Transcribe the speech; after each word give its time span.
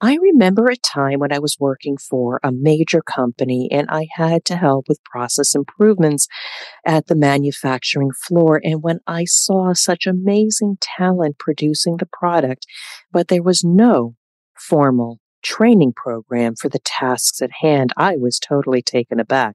I 0.00 0.16
remember 0.16 0.66
a 0.66 0.76
time 0.76 1.20
when 1.20 1.32
I 1.32 1.38
was 1.38 1.56
working 1.58 1.96
for 1.96 2.38
a 2.42 2.52
major 2.52 3.00
company 3.00 3.68
and 3.72 3.88
I 3.90 4.06
had 4.12 4.44
to 4.46 4.56
help 4.56 4.86
with 4.88 5.02
process 5.04 5.54
improvements 5.54 6.28
at 6.84 7.06
the 7.06 7.16
manufacturing 7.16 8.10
floor. 8.26 8.60
And 8.62 8.82
when 8.82 9.00
I 9.06 9.24
saw 9.24 9.72
such 9.72 10.06
amazing 10.06 10.76
talent 10.82 11.38
producing 11.38 11.96
the 11.96 12.08
product, 12.12 12.66
but 13.10 13.28
there 13.28 13.42
was 13.42 13.64
no 13.64 14.16
formal 14.58 15.18
training 15.42 15.94
program 15.96 16.56
for 16.56 16.68
the 16.68 16.80
tasks 16.84 17.40
at 17.40 17.50
hand, 17.62 17.92
I 17.96 18.16
was 18.16 18.38
totally 18.38 18.82
taken 18.82 19.18
aback. 19.18 19.54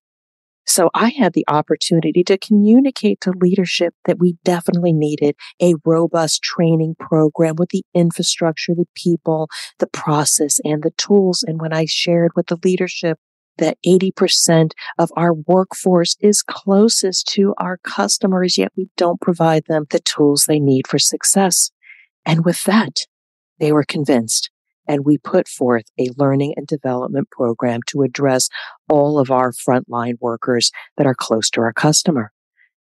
So 0.71 0.89
I 0.93 1.09
had 1.09 1.33
the 1.33 1.43
opportunity 1.49 2.23
to 2.23 2.37
communicate 2.37 3.19
to 3.21 3.33
leadership 3.35 3.93
that 4.05 4.19
we 4.19 4.37
definitely 4.45 4.93
needed 4.93 5.35
a 5.61 5.73
robust 5.83 6.41
training 6.41 6.95
program 6.97 7.55
with 7.57 7.71
the 7.71 7.83
infrastructure, 7.93 8.73
the 8.73 8.85
people, 8.95 9.49
the 9.79 9.87
process, 9.87 10.61
and 10.63 10.81
the 10.81 10.91
tools. 10.91 11.43
And 11.45 11.59
when 11.59 11.73
I 11.73 11.87
shared 11.89 12.31
with 12.37 12.47
the 12.47 12.57
leadership 12.63 13.19
that 13.57 13.79
80% 13.85 14.71
of 14.97 15.11
our 15.17 15.33
workforce 15.33 16.15
is 16.21 16.41
closest 16.41 17.27
to 17.33 17.53
our 17.57 17.77
customers, 17.83 18.57
yet 18.57 18.71
we 18.77 18.87
don't 18.95 19.19
provide 19.19 19.65
them 19.67 19.87
the 19.89 19.99
tools 19.99 20.45
they 20.45 20.61
need 20.61 20.87
for 20.87 20.99
success. 20.99 21.69
And 22.25 22.45
with 22.45 22.63
that, 22.63 23.07
they 23.59 23.73
were 23.73 23.83
convinced 23.83 24.49
and 24.87 25.05
we 25.05 25.17
put 25.17 25.47
forth 25.47 25.85
a 25.99 26.09
learning 26.17 26.53
and 26.57 26.67
development 26.67 27.29
program 27.31 27.81
to 27.87 28.01
address 28.01 28.49
all 28.89 29.19
of 29.19 29.31
our 29.31 29.51
frontline 29.51 30.15
workers 30.19 30.71
that 30.97 31.07
are 31.07 31.15
close 31.15 31.49
to 31.51 31.61
our 31.61 31.73
customer. 31.73 32.31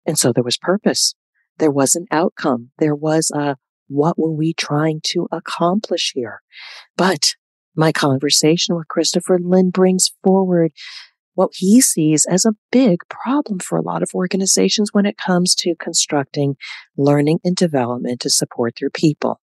And 0.06 0.18
so 0.18 0.32
there 0.32 0.44
was 0.44 0.58
purpose. 0.58 1.14
There 1.58 1.70
was 1.70 1.94
an 1.94 2.06
outcome. 2.10 2.70
There 2.78 2.94
was 2.94 3.30
a, 3.34 3.56
what 3.88 4.18
were 4.18 4.32
we 4.32 4.52
trying 4.52 5.00
to 5.04 5.26
accomplish 5.32 6.12
here? 6.14 6.42
But 6.96 7.34
my 7.74 7.92
conversation 7.92 8.76
with 8.76 8.88
Christopher 8.88 9.38
Lind 9.38 9.72
brings 9.72 10.12
forward 10.22 10.72
what 11.34 11.50
he 11.54 11.80
sees 11.82 12.24
as 12.24 12.44
a 12.44 12.54
big 12.72 13.00
problem 13.10 13.58
for 13.58 13.76
a 13.76 13.82
lot 13.82 14.02
of 14.02 14.10
organizations 14.14 14.90
when 14.92 15.04
it 15.04 15.18
comes 15.18 15.54
to 15.54 15.74
constructing 15.78 16.56
learning 16.96 17.38
and 17.44 17.54
development 17.54 18.20
to 18.20 18.30
support 18.30 18.74
their 18.80 18.90
people. 18.90 19.40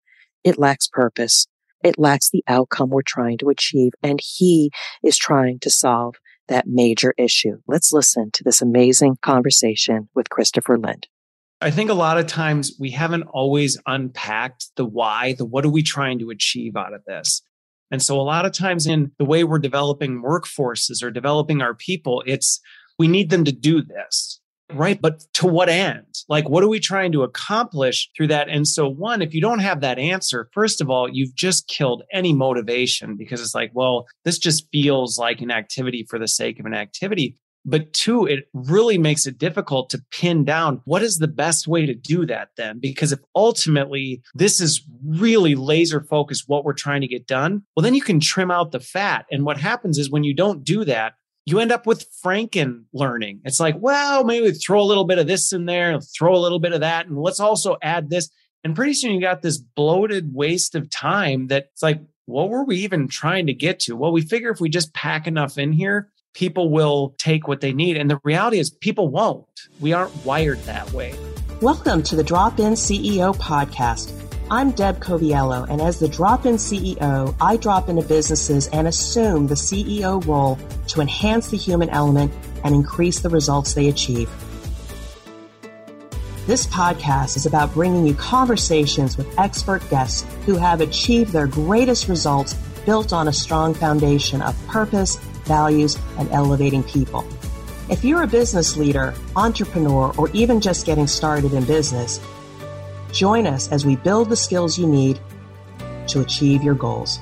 It 0.42 0.58
lacks 0.58 0.89
purpose. 0.89 1.47
It 1.87 2.01
lacks 2.01 2.31
the 2.31 2.42
outcome 2.48 2.91
we're 2.91 3.03
trying 3.03 3.39
to 3.39 3.48
achieve. 3.48 3.92
And 4.03 4.20
he 4.20 4.73
is 5.05 5.17
trying 5.17 5.61
to 5.61 5.70
solve 5.70 6.17
that 6.48 6.67
major 6.67 7.15
issue. 7.17 7.59
Let's 7.69 7.92
listen 7.92 8.31
to 8.33 8.42
this 8.42 8.61
amazing 8.61 9.19
conversation 9.23 10.09
with 10.12 10.29
Christopher 10.29 10.79
Lind. 10.79 11.07
I 11.61 11.70
think 11.70 11.89
a 11.89 11.95
lot 11.95 12.19
of 12.19 12.27
times 12.27 12.73
we 12.81 12.91
haven't 12.91 13.23
always 13.23 13.79
unpacked 13.87 14.67
the 14.75 14.84
why, 14.84 15.34
the 15.34 15.45
what 15.45 15.64
are 15.64 15.70
we 15.70 15.84
trying 15.84 16.19
to 16.19 16.31
achieve 16.31 16.77
out 16.77 16.92
of 16.92 17.05
this? 17.07 17.41
And 17.92 18.03
so 18.03 18.20
a 18.20 18.23
lot 18.23 18.45
of 18.45 18.53
times 18.53 18.89
in 18.89 19.12
the 19.19 19.25
way 19.25 19.45
we're 19.45 19.61
developing 19.61 20.23
workforces 20.23 21.05
or 21.05 21.12
developing 21.12 21.62
our 21.62 21.75
people, 21.75 22.23
it's 22.27 22.61
we 22.98 23.07
need 23.07 23.31
them 23.31 23.45
to 23.45 23.53
do 23.53 23.81
this. 23.81 24.41
Right. 24.72 24.97
Mm-hmm. 24.97 25.03
But 25.03 25.20
to 25.34 25.47
what 25.47 25.69
end? 25.69 26.06
Like, 26.28 26.48
what 26.48 26.64
are 26.64 26.69
we 26.69 26.81
trying 26.81 27.12
to 27.12 27.22
accomplish 27.22 28.11
through 28.17 28.28
that? 28.28 28.48
And 28.48 28.67
so, 28.67 28.89
one, 28.89 29.23
if 29.23 29.33
you 29.33 29.41
don't 29.41 29.61
have 29.61 29.81
that 29.81 29.98
answer, 29.98 30.48
first 30.53 30.81
of 30.81 30.91
all, 30.91 31.08
you've 31.08 31.34
just 31.34 31.69
killed 31.69 32.03
any 32.12 32.33
motivation 32.33 33.17
because 33.17 33.41
it's 33.41 33.55
like, 33.55 33.70
well, 33.75 34.06
this 34.25 34.39
just 34.39 34.69
feels 34.73 35.19
like 35.19 35.41
an 35.41 35.50
activity 35.50 36.05
for 36.08 36.19
the 36.19 36.28
sake 36.28 36.58
of 36.58 36.67
an 36.67 36.75
activity. 36.75 37.36
But 37.69 37.92
two, 37.92 38.27
it 38.27 38.48
really 38.55 38.97
makes 38.97 39.27
it 39.27 39.39
difficult 39.39 39.91
to 39.91 40.03
pin 40.12 40.45
down 40.45 40.80
what 40.84 41.03
is 41.03 41.19
the 41.19 41.27
best 41.28 41.67
way 41.67 41.84
to 41.84 41.95
do 41.95 42.25
that 42.27 42.51
then? 42.56 42.78
Because 42.78 43.11
if 43.11 43.19
ultimately 43.34 44.23
this 44.34 44.61
is 44.61 44.83
really 45.05 45.56
laser 45.56 46.01
focused 46.01 46.45
what 46.47 46.64
we're 46.64 46.73
trying 46.73 47.01
to 47.01 47.08
get 47.08 47.27
done, 47.27 47.64
well, 47.75 47.83
then 47.83 47.95
you 47.95 48.03
can 48.03 48.20
trim 48.20 48.53
out 48.53 48.70
the 48.70 48.78
fat. 48.78 49.27
And 49.33 49.45
what 49.45 49.58
happens 49.58 49.98
is 49.98 50.11
when 50.11 50.23
you 50.23 50.33
don't 50.33 50.62
do 50.62 50.84
that, 50.84 51.14
you 51.47 51.61
end 51.61 51.70
up 51.70 51.86
with 51.86 52.06
Franken 52.25 52.84
learning. 52.92 53.41
It's 53.44 53.61
like, 53.61 53.77
well, 53.78 54.25
maybe 54.25 54.50
throw 54.50 54.80
a 54.80 54.83
little 54.83 55.05
bit 55.05 55.19
of 55.19 55.28
this 55.28 55.52
in 55.52 55.64
there, 55.64 56.01
throw 56.01 56.34
a 56.34 56.42
little 56.42 56.58
bit 56.58 56.73
of 56.73 56.80
that, 56.80 57.07
and 57.07 57.17
let's 57.17 57.39
also 57.39 57.77
add 57.80 58.11
this. 58.11 58.29
And 58.64 58.74
pretty 58.74 58.95
soon 58.95 59.12
you 59.12 59.20
got 59.20 59.42
this 59.42 59.58
bloated 59.58 60.34
waste 60.34 60.74
of 60.74 60.90
time 60.90 61.46
that's 61.46 61.84
like, 61.84 62.01
what 62.27 62.51
were 62.51 62.64
we 62.64 62.79
even 62.79 63.07
trying 63.07 63.46
to 63.46 63.55
get 63.55 63.79
to? 63.80 63.95
Well, 63.95 64.11
we 64.11 64.23
figure 64.23 64.51
if 64.51 64.61
we 64.61 64.68
just 64.68 64.92
pack 64.92 65.29
enough 65.29 65.57
in 65.57 65.70
here, 65.70 66.11
people 66.34 66.68
will 66.68 67.14
take 67.17 67.46
what 67.46 67.61
they 67.61 67.73
need. 67.73 67.96
And 67.96 68.11
the 68.11 68.18
reality 68.24 68.58
is, 68.58 68.68
people 68.68 69.08
won't. 69.08 69.46
We 69.78 69.92
aren't 69.92 70.27
wired 70.27 70.58
that 70.64 70.92
way. 70.92 71.14
Welcome 71.63 72.02
to 72.02 72.17
the 72.17 72.24
Drop 72.24 72.58
In 72.58 72.73
CEO 72.73 73.34
podcast 73.36 74.26
I'm 74.48 74.70
Deb 74.70 75.01
Coviello, 75.01 75.68
and 75.68 75.80
as 75.80 75.98
the 75.98 76.07
drop 76.07 76.46
in 76.46 76.55
CEO, 76.55 77.34
I 77.40 77.57
drop 77.57 77.89
into 77.89 78.02
businesses 78.02 78.68
and 78.68 78.86
assume 78.86 79.48
the 79.48 79.57
CEO 79.57 80.24
role 80.24 80.57
to 80.86 81.01
enhance 81.01 81.48
the 81.51 81.57
human 81.57 81.90
element 81.90 82.33
and 82.62 82.73
increase 82.73 83.18
the 83.18 83.29
results 83.29 83.74
they 83.74 83.89
achieve. 83.89 84.30
This 86.46 86.64
podcast 86.68 87.36
is 87.36 87.46
about 87.46 87.74
bringing 87.74 88.07
you 88.07 88.14
conversations 88.14 89.17
with 89.17 89.36
expert 89.36 89.83
guests 89.90 90.24
who 90.45 90.55
have 90.55 90.80
achieved 90.80 91.33
their 91.33 91.48
greatest 91.48 92.07
results 92.07 92.55
built 92.84 93.13
on 93.13 93.27
a 93.27 93.33
strong 93.33 93.74
foundation 93.74 94.40
of 94.42 94.57
purpose, 94.68 95.17
values, 95.42 95.98
and 96.18 96.30
elevating 96.30 96.84
people. 96.84 97.27
If 97.90 98.05
you're 98.05 98.23
a 98.23 98.28
business 98.28 98.77
leader, 98.77 99.13
entrepreneur, 99.34 100.14
or 100.17 100.30
even 100.30 100.61
just 100.61 100.86
getting 100.86 101.08
started 101.08 101.52
in 101.52 101.64
business, 101.64 102.20
Join 103.16 103.46
us 103.46 103.72
as 103.72 103.86
we 103.86 103.96
build 103.96 104.28
the 104.28 104.36
skills 104.36 104.78
you 104.78 104.86
need 104.86 105.18
to 106.08 106.20
achieve 106.20 106.62
your 106.62 106.74
goals. 106.74 107.18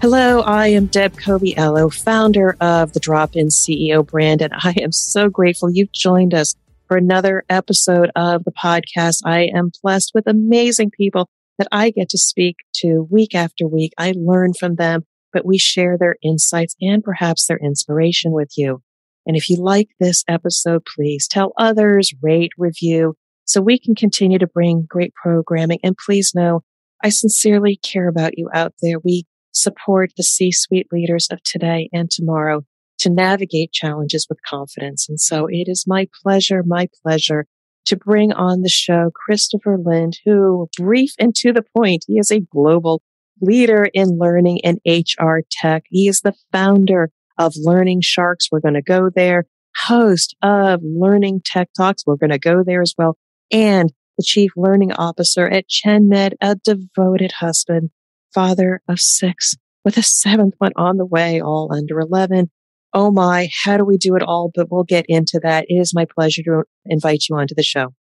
Hello, 0.00 0.40
I 0.40 0.68
am 0.68 0.86
Deb 0.86 1.18
Coviello, 1.18 1.92
founder 1.92 2.56
of 2.62 2.94
the 2.94 3.00
Drop 3.00 3.36
In 3.36 3.48
CEO 3.48 4.06
brand, 4.06 4.40
and 4.40 4.54
I 4.54 4.74
am 4.80 4.90
so 4.90 5.28
grateful 5.28 5.70
you've 5.70 5.92
joined 5.92 6.32
us 6.32 6.54
for 6.88 6.96
another 6.96 7.44
episode 7.50 8.10
of 8.16 8.44
the 8.44 8.52
podcast. 8.52 9.20
I 9.26 9.50
am 9.54 9.70
blessed 9.82 10.12
with 10.14 10.26
amazing 10.26 10.92
people 10.92 11.28
that 11.58 11.68
I 11.70 11.90
get 11.90 12.08
to 12.08 12.18
speak 12.18 12.56
to 12.76 13.06
week 13.10 13.34
after 13.34 13.66
week. 13.68 13.92
I 13.98 14.14
learn 14.16 14.54
from 14.54 14.76
them, 14.76 15.04
but 15.34 15.44
we 15.44 15.58
share 15.58 15.98
their 15.98 16.16
insights 16.22 16.74
and 16.80 17.04
perhaps 17.04 17.46
their 17.46 17.58
inspiration 17.58 18.32
with 18.32 18.52
you. 18.56 18.80
And 19.26 19.36
if 19.36 19.48
you 19.48 19.56
like 19.56 19.88
this 20.00 20.24
episode, 20.28 20.82
please 20.96 21.26
tell 21.28 21.52
others, 21.58 22.12
rate, 22.22 22.52
review, 22.58 23.14
so 23.44 23.60
we 23.60 23.78
can 23.78 23.94
continue 23.94 24.38
to 24.38 24.46
bring 24.46 24.86
great 24.88 25.12
programming. 25.14 25.78
And 25.82 25.96
please 25.96 26.32
know, 26.34 26.62
I 27.02 27.10
sincerely 27.10 27.76
care 27.82 28.08
about 28.08 28.38
you 28.38 28.48
out 28.54 28.74
there. 28.82 28.98
We 29.04 29.24
support 29.52 30.10
the 30.16 30.22
C 30.22 30.50
suite 30.52 30.88
leaders 30.92 31.28
of 31.30 31.42
today 31.42 31.88
and 31.92 32.10
tomorrow 32.10 32.62
to 32.98 33.10
navigate 33.10 33.72
challenges 33.72 34.26
with 34.28 34.38
confidence. 34.48 35.08
And 35.08 35.20
so 35.20 35.46
it 35.46 35.68
is 35.68 35.84
my 35.86 36.08
pleasure, 36.22 36.62
my 36.64 36.88
pleasure 37.02 37.46
to 37.86 37.96
bring 37.96 38.32
on 38.32 38.62
the 38.62 38.68
show 38.68 39.10
Christopher 39.14 39.76
Lind, 39.78 40.18
who 40.24 40.68
brief 40.78 41.12
and 41.18 41.34
to 41.36 41.52
the 41.52 41.64
point, 41.76 42.04
he 42.06 42.18
is 42.18 42.30
a 42.30 42.40
global 42.40 43.02
leader 43.40 43.88
in 43.92 44.18
learning 44.18 44.60
and 44.64 44.78
HR 44.86 45.40
tech. 45.50 45.84
He 45.90 46.08
is 46.08 46.20
the 46.20 46.34
founder 46.52 47.10
of 47.38 47.54
Learning 47.56 48.00
Sharks. 48.02 48.48
We're 48.50 48.60
going 48.60 48.74
to 48.74 48.82
go 48.82 49.10
there. 49.14 49.44
Host 49.76 50.36
of 50.42 50.80
Learning 50.82 51.40
Tech 51.44 51.68
Talks. 51.76 52.04
We're 52.06 52.16
going 52.16 52.30
to 52.30 52.38
go 52.38 52.62
there 52.64 52.82
as 52.82 52.94
well. 52.96 53.16
And 53.50 53.92
the 54.16 54.24
chief 54.24 54.52
learning 54.56 54.92
officer 54.92 55.48
at 55.48 55.66
ChenMed, 55.68 56.34
a 56.40 56.56
devoted 56.56 57.32
husband, 57.32 57.90
father 58.32 58.80
of 58.88 59.00
six 59.00 59.56
with 59.84 59.96
a 59.96 60.02
seventh 60.02 60.54
one 60.58 60.72
on 60.76 60.96
the 60.96 61.06
way, 61.06 61.40
all 61.40 61.72
under 61.72 62.00
11. 62.00 62.50
Oh 62.92 63.10
my, 63.10 63.48
how 63.64 63.76
do 63.76 63.84
we 63.84 63.98
do 63.98 64.14
it 64.14 64.22
all? 64.22 64.50
But 64.54 64.70
we'll 64.70 64.84
get 64.84 65.04
into 65.08 65.40
that. 65.42 65.66
It 65.68 65.74
is 65.74 65.92
my 65.94 66.06
pleasure 66.06 66.42
to 66.44 66.62
invite 66.86 67.24
you 67.28 67.36
onto 67.36 67.54
the 67.54 67.62
show. 67.62 67.92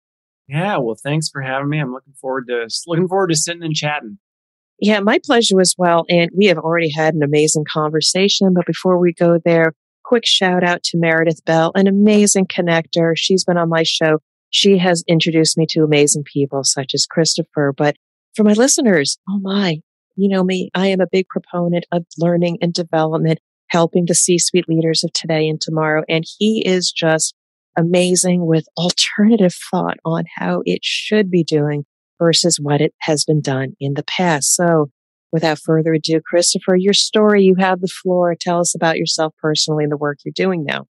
Yeah, 0.48 0.76
well, 0.78 0.96
thanks 1.02 1.28
for 1.30 1.40
having 1.40 1.70
me. 1.70 1.78
I'm 1.78 1.92
looking 1.92 2.12
forward 2.20 2.46
to 2.48 2.68
looking 2.86 3.08
forward 3.08 3.28
to 3.28 3.36
sitting 3.36 3.62
and 3.62 3.74
chatting. 3.74 4.18
Yeah, 4.78 5.00
my 5.00 5.20
pleasure 5.24 5.60
as 5.60 5.74
well. 5.78 6.04
And 6.08 6.30
we 6.36 6.46
have 6.46 6.58
already 6.58 6.90
had 6.90 7.14
an 7.14 7.22
amazing 7.22 7.64
conversation. 7.72 8.52
But 8.54 8.66
before 8.66 8.98
we 8.98 9.12
go 9.12 9.38
there, 9.44 9.74
quick 10.04 10.26
shout 10.26 10.64
out 10.64 10.82
to 10.82 10.98
Meredith 10.98 11.44
Bell, 11.44 11.72
an 11.74 11.86
amazing 11.86 12.46
connector. 12.46 13.12
She's 13.16 13.44
been 13.44 13.56
on 13.56 13.68
my 13.68 13.82
show. 13.84 14.18
She 14.50 14.78
has 14.78 15.04
introduced 15.06 15.56
me 15.56 15.66
to 15.70 15.84
amazing 15.84 16.24
people 16.24 16.64
such 16.64 16.92
as 16.94 17.06
Christopher. 17.06 17.72
But 17.76 17.96
for 18.34 18.44
my 18.44 18.52
listeners, 18.52 19.18
oh 19.28 19.38
my, 19.40 19.80
you 20.16 20.28
know 20.28 20.44
me, 20.44 20.70
I 20.74 20.88
am 20.88 21.00
a 21.00 21.06
big 21.10 21.28
proponent 21.28 21.86
of 21.92 22.04
learning 22.18 22.58
and 22.60 22.74
development, 22.74 23.38
helping 23.68 24.06
the 24.06 24.14
C 24.14 24.38
suite 24.38 24.68
leaders 24.68 25.04
of 25.04 25.12
today 25.12 25.48
and 25.48 25.60
tomorrow. 25.60 26.02
And 26.08 26.24
he 26.38 26.62
is 26.66 26.92
just 26.92 27.34
amazing 27.76 28.44
with 28.46 28.66
alternative 28.76 29.54
thought 29.70 29.96
on 30.04 30.24
how 30.36 30.62
it 30.66 30.80
should 30.82 31.30
be 31.30 31.44
doing 31.44 31.84
versus 32.22 32.58
what 32.60 32.80
it 32.80 32.94
has 33.00 33.24
been 33.24 33.40
done 33.40 33.74
in 33.80 33.94
the 33.94 34.04
past. 34.04 34.54
So 34.54 34.90
without 35.32 35.58
further 35.58 35.92
ado, 35.92 36.20
Christopher, 36.24 36.76
your 36.76 36.92
story, 36.92 37.42
you 37.42 37.56
have 37.58 37.80
the 37.80 37.88
floor. 37.88 38.36
Tell 38.38 38.60
us 38.60 38.76
about 38.76 38.96
yourself 38.96 39.34
personally 39.42 39.82
and 39.82 39.90
the 39.90 39.96
work 39.96 40.18
you're 40.24 40.32
doing 40.32 40.64
now. 40.64 40.86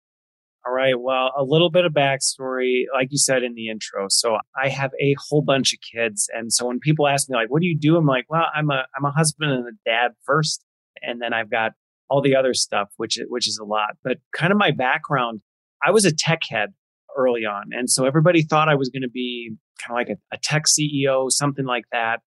All 0.67 0.75
right. 0.75 0.95
Well, 0.99 1.33
a 1.37 1.43
little 1.43 1.71
bit 1.71 1.87
of 1.87 1.93
backstory, 1.93 2.85
like 2.93 3.09
you 3.11 3.19
said 3.19 3.43
in 3.43 3.55
the 3.55 3.71
intro. 3.71 4.07
So 4.11 4.37
I 4.63 4.69
have 4.69 4.91
a 5.01 5.17
whole 5.29 5.43
bunch 5.43 5.73
of 5.73 5.79
kids. 5.81 6.29
And 6.33 6.53
so 6.53 6.67
when 6.67 6.79
people 6.79 7.09
ask 7.09 7.31
me 7.31 7.35
like, 7.35 7.51
what 7.51 7.63
do 7.63 7.67
you 7.67 7.79
do? 7.79 7.97
I'm 7.97 8.07
like, 8.07 8.27
well, 8.29 8.45
I'm 8.55 8.71
a, 8.71 8.85
I'm 8.95 9.05
a 9.07 9.11
husband 9.11 9.53
and 9.53 9.67
a 9.67 9.91
dad 9.91 10.13
first. 10.25 10.63
And 11.01 11.21
then 11.21 11.33
I've 11.33 11.51
got 11.51 11.73
all 12.11 12.21
the 12.21 12.37
other 12.37 12.53
stuff, 12.53 12.91
which, 12.99 13.19
which 13.29 13.49
is 13.49 13.59
a 13.59 13.65
lot, 13.65 13.97
but 14.05 14.19
kind 14.37 14.53
of 14.53 14.59
my 14.59 14.71
background, 14.71 15.41
I 15.83 15.91
was 15.93 16.05
a 16.05 16.15
tech 16.15 16.41
head 16.49 16.75
early 17.17 17.45
on. 17.45 17.71
And 17.73 17.91
so 17.91 18.05
everybody 18.05 18.43
thought 18.43 18.69
I 18.69 18.75
was 18.75 18.91
going 18.91 19.03
to 19.03 19.11
be 19.11 19.57
kind 19.81 19.99
of 19.99 20.07
like 20.07 20.17
a, 20.17 20.37
a 20.37 20.39
tech 20.43 20.65
CEO, 20.67 21.31
something 21.31 21.65
like 21.65 21.85
that. 21.93 22.21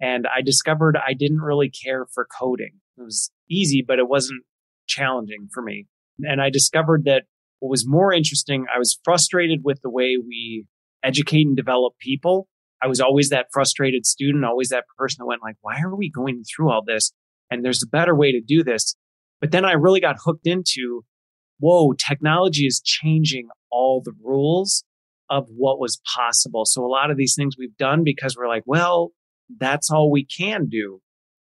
And 0.00 0.26
I 0.26 0.42
discovered 0.42 0.96
I 0.96 1.14
didn't 1.14 1.40
really 1.40 1.70
care 1.70 2.06
for 2.14 2.26
coding. 2.38 2.80
It 2.96 3.02
was 3.02 3.30
easy, 3.50 3.84
but 3.86 3.98
it 3.98 4.08
wasn't 4.08 4.42
challenging 4.86 5.48
for 5.52 5.62
me. 5.62 5.86
And 6.20 6.40
I 6.40 6.50
discovered 6.50 7.04
that 7.04 7.24
what 7.60 7.70
was 7.70 7.86
more 7.86 8.12
interesting, 8.12 8.66
I 8.74 8.78
was 8.78 8.98
frustrated 9.04 9.60
with 9.62 9.80
the 9.82 9.90
way 9.90 10.16
we 10.16 10.66
educate 11.04 11.46
and 11.46 11.56
develop 11.56 11.94
people. 11.98 12.48
I 12.82 12.86
was 12.86 13.00
always 13.00 13.28
that 13.28 13.46
frustrated 13.52 14.06
student, 14.06 14.44
always 14.44 14.70
that 14.70 14.84
person 14.96 15.18
that 15.20 15.26
went 15.26 15.42
like, 15.42 15.56
why 15.60 15.80
are 15.82 15.94
we 15.94 16.10
going 16.10 16.44
through 16.44 16.70
all 16.70 16.82
this? 16.84 17.12
And 17.50 17.64
there's 17.64 17.82
a 17.82 17.88
better 17.88 18.16
way 18.16 18.32
to 18.32 18.40
do 18.40 18.64
this. 18.64 18.96
But 19.40 19.50
then 19.50 19.64
I 19.64 19.72
really 19.72 20.00
got 20.00 20.16
hooked 20.24 20.46
into, 20.46 21.04
whoa, 21.58 21.92
technology 21.92 22.66
is 22.66 22.80
changing 22.82 23.48
all 23.70 24.00
the 24.02 24.12
rules 24.22 24.84
of 25.30 25.46
what 25.48 25.78
was 25.78 26.00
possible. 26.16 26.64
So 26.64 26.84
a 26.84 26.88
lot 26.88 27.10
of 27.10 27.16
these 27.16 27.34
things 27.36 27.54
we've 27.56 27.76
done 27.76 28.02
because 28.04 28.36
we're 28.36 28.48
like, 28.48 28.64
well, 28.66 29.12
that's 29.58 29.90
all 29.90 30.10
we 30.10 30.26
can 30.26 30.66
do. 30.68 31.00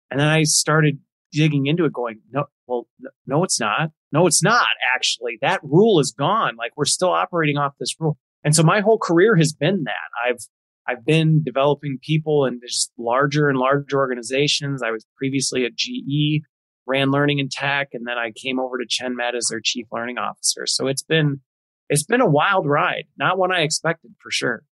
And 0.09 0.19
then 0.19 0.27
I 0.27 0.43
started 0.43 0.99
digging 1.31 1.65
into 1.65 1.85
it 1.85 1.93
going, 1.93 2.21
no, 2.31 2.45
well, 2.67 2.87
no, 3.25 3.43
it's 3.43 3.59
not. 3.59 3.89
No, 4.11 4.25
it's 4.27 4.43
not 4.43 4.67
actually. 4.95 5.37
That 5.41 5.59
rule 5.63 5.99
is 5.99 6.13
gone. 6.17 6.55
Like 6.57 6.71
we're 6.75 6.85
still 6.85 7.11
operating 7.11 7.57
off 7.57 7.73
this 7.79 7.95
rule. 7.99 8.17
And 8.43 8.55
so 8.55 8.63
my 8.63 8.79
whole 8.79 8.97
career 8.97 9.35
has 9.35 9.53
been 9.53 9.83
that. 9.83 10.27
I've, 10.27 10.39
I've 10.87 11.05
been 11.05 11.43
developing 11.43 11.99
people 12.01 12.45
in 12.45 12.59
just 12.65 12.91
larger 12.97 13.49
and 13.49 13.57
larger 13.57 13.97
organizations. 13.97 14.81
I 14.81 14.91
was 14.91 15.05
previously 15.17 15.65
at 15.65 15.75
GE, 15.75 16.41
ran 16.87 17.11
learning 17.11 17.39
and 17.39 17.51
tech, 17.51 17.89
and 17.93 18.07
then 18.07 18.17
I 18.17 18.31
came 18.31 18.59
over 18.59 18.77
to 18.77 18.85
ChenMed 18.85 19.35
as 19.35 19.47
their 19.49 19.61
chief 19.63 19.85
learning 19.91 20.17
officer. 20.17 20.65
So 20.65 20.87
it's 20.87 21.03
been, 21.03 21.41
it's 21.89 22.03
been 22.03 22.21
a 22.21 22.29
wild 22.29 22.67
ride, 22.67 23.05
not 23.17 23.37
one 23.37 23.51
I 23.51 23.61
expected 23.61 24.11
for 24.21 24.31
sure. 24.31 24.63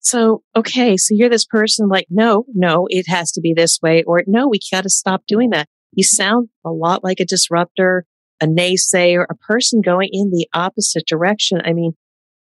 So, 0.00 0.42
okay, 0.54 0.96
so 0.96 1.14
you're 1.14 1.30
this 1.30 1.46
person 1.46 1.88
like, 1.88 2.06
no, 2.10 2.44
no, 2.54 2.86
it 2.90 3.06
has 3.08 3.32
to 3.32 3.40
be 3.40 3.54
this 3.54 3.80
way, 3.82 4.02
or 4.04 4.22
no, 4.26 4.48
we 4.48 4.58
got 4.70 4.82
to 4.82 4.90
stop 4.90 5.22
doing 5.26 5.50
that. 5.50 5.66
You 5.92 6.04
sound 6.04 6.48
a 6.64 6.70
lot 6.70 7.02
like 7.02 7.20
a 7.20 7.24
disruptor, 7.24 8.04
a 8.42 8.46
naysayer, 8.46 9.24
a 9.30 9.34
person 9.34 9.80
going 9.80 10.10
in 10.12 10.30
the 10.30 10.46
opposite 10.52 11.06
direction. 11.06 11.60
I 11.64 11.72
mean, 11.72 11.92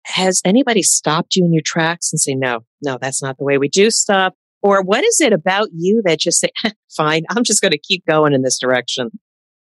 has 0.05 0.41
anybody 0.45 0.83
stopped 0.83 1.37
you 1.37 1.45
in 1.45 1.53
your 1.53 1.63
tracks 1.65 2.13
and 2.13 2.21
say, 2.21 2.35
no, 2.35 2.61
no, 2.83 2.97
that's 3.01 3.23
not 3.23 3.39
the 3.39 3.45
way 3.45 3.59
we 3.59 3.69
do 3.69 3.91
stuff? 3.91 4.35
Or 4.63 4.83
what 4.83 5.05
is 5.05 5.21
it 5.21 5.33
about 5.33 5.69
you 5.75 6.03
that 6.05 6.21
just 6.21 6.41
say, 6.41 6.51
fine, 6.97 7.25
I'm 7.31 7.45
just 7.45 7.61
going 7.61 7.73
to 7.73 7.79
keep 7.79 8.07
going 8.07 8.35
in 8.35 8.43
this 8.43 8.59
direction? 8.59 9.11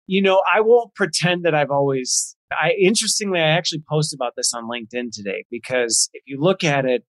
You 0.08 0.22
know, 0.22 0.42
I 0.52 0.62
won't 0.62 0.96
pretend 0.96 1.44
that 1.46 1.54
I've 1.54 1.72
always, 1.72 2.36
I, 2.52 2.72
interestingly, 2.82 3.40
I 3.40 3.50
actually 3.50 3.84
post 3.90 4.14
about 4.14 4.34
this 4.36 4.54
on 4.54 4.64
LinkedIn 4.64 5.12
today 5.12 5.44
because 5.52 6.10
if 6.14 6.24
you 6.26 6.38
look 6.40 6.64
at 6.64 6.86
it, 6.86 7.04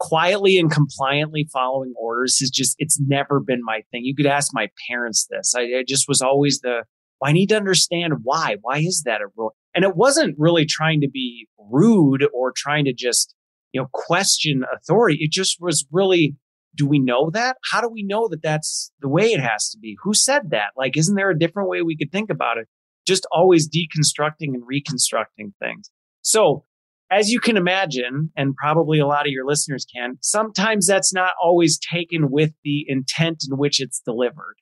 quietly 0.00 0.58
and 0.58 0.70
compliantly 0.70 1.48
following 1.52 1.94
orders 1.96 2.40
is 2.40 2.50
just 2.50 2.74
it's 2.78 3.00
never 3.00 3.40
been 3.40 3.60
my 3.62 3.82
thing. 3.90 4.04
You 4.04 4.14
could 4.14 4.26
ask 4.26 4.52
my 4.52 4.68
parents 4.88 5.26
this. 5.30 5.54
I, 5.56 5.62
I 5.62 5.84
just 5.86 6.06
was 6.08 6.20
always 6.20 6.60
the 6.60 6.82
well, 7.20 7.30
i 7.30 7.32
need 7.32 7.48
to 7.48 7.56
understand 7.56 8.14
why. 8.22 8.56
Why 8.60 8.78
is 8.78 9.02
that 9.06 9.20
a 9.20 9.26
rule 9.36 9.54
and 9.74 9.84
it 9.84 9.96
wasn't 9.96 10.36
really 10.38 10.66
trying 10.66 11.00
to 11.00 11.08
be 11.08 11.46
rude 11.70 12.26
or 12.32 12.52
trying 12.54 12.84
to 12.84 12.92
just 12.92 13.34
you 13.72 13.80
know 13.80 13.88
question 13.92 14.64
authority. 14.74 15.18
It 15.20 15.30
just 15.30 15.58
was 15.60 15.86
really 15.90 16.36
do 16.74 16.86
we 16.86 16.98
know 16.98 17.30
that? 17.30 17.56
How 17.70 17.80
do 17.80 17.88
we 17.88 18.02
know 18.02 18.28
that 18.28 18.42
that's 18.42 18.92
the 19.00 19.08
way 19.08 19.32
it 19.32 19.40
has 19.40 19.70
to 19.70 19.78
be? 19.78 19.96
Who 20.02 20.14
said 20.14 20.50
that? 20.50 20.70
Like 20.76 20.96
isn't 20.96 21.14
there 21.14 21.30
a 21.30 21.38
different 21.38 21.68
way 21.68 21.82
we 21.82 21.96
could 21.96 22.12
think 22.12 22.30
about 22.30 22.58
it? 22.58 22.68
Just 23.06 23.26
always 23.30 23.68
deconstructing 23.68 24.54
and 24.54 24.62
reconstructing 24.66 25.54
things. 25.60 25.90
So 26.22 26.64
as 27.10 27.30
you 27.30 27.38
can 27.38 27.56
imagine, 27.56 28.30
and 28.36 28.56
probably 28.56 28.98
a 28.98 29.06
lot 29.06 29.26
of 29.26 29.32
your 29.32 29.46
listeners 29.46 29.86
can, 29.94 30.16
sometimes 30.20 30.86
that's 30.86 31.12
not 31.12 31.34
always 31.40 31.78
taken 31.78 32.30
with 32.30 32.52
the 32.64 32.84
intent 32.88 33.44
in 33.48 33.56
which 33.56 33.80
it's 33.80 34.00
delivered. 34.00 34.56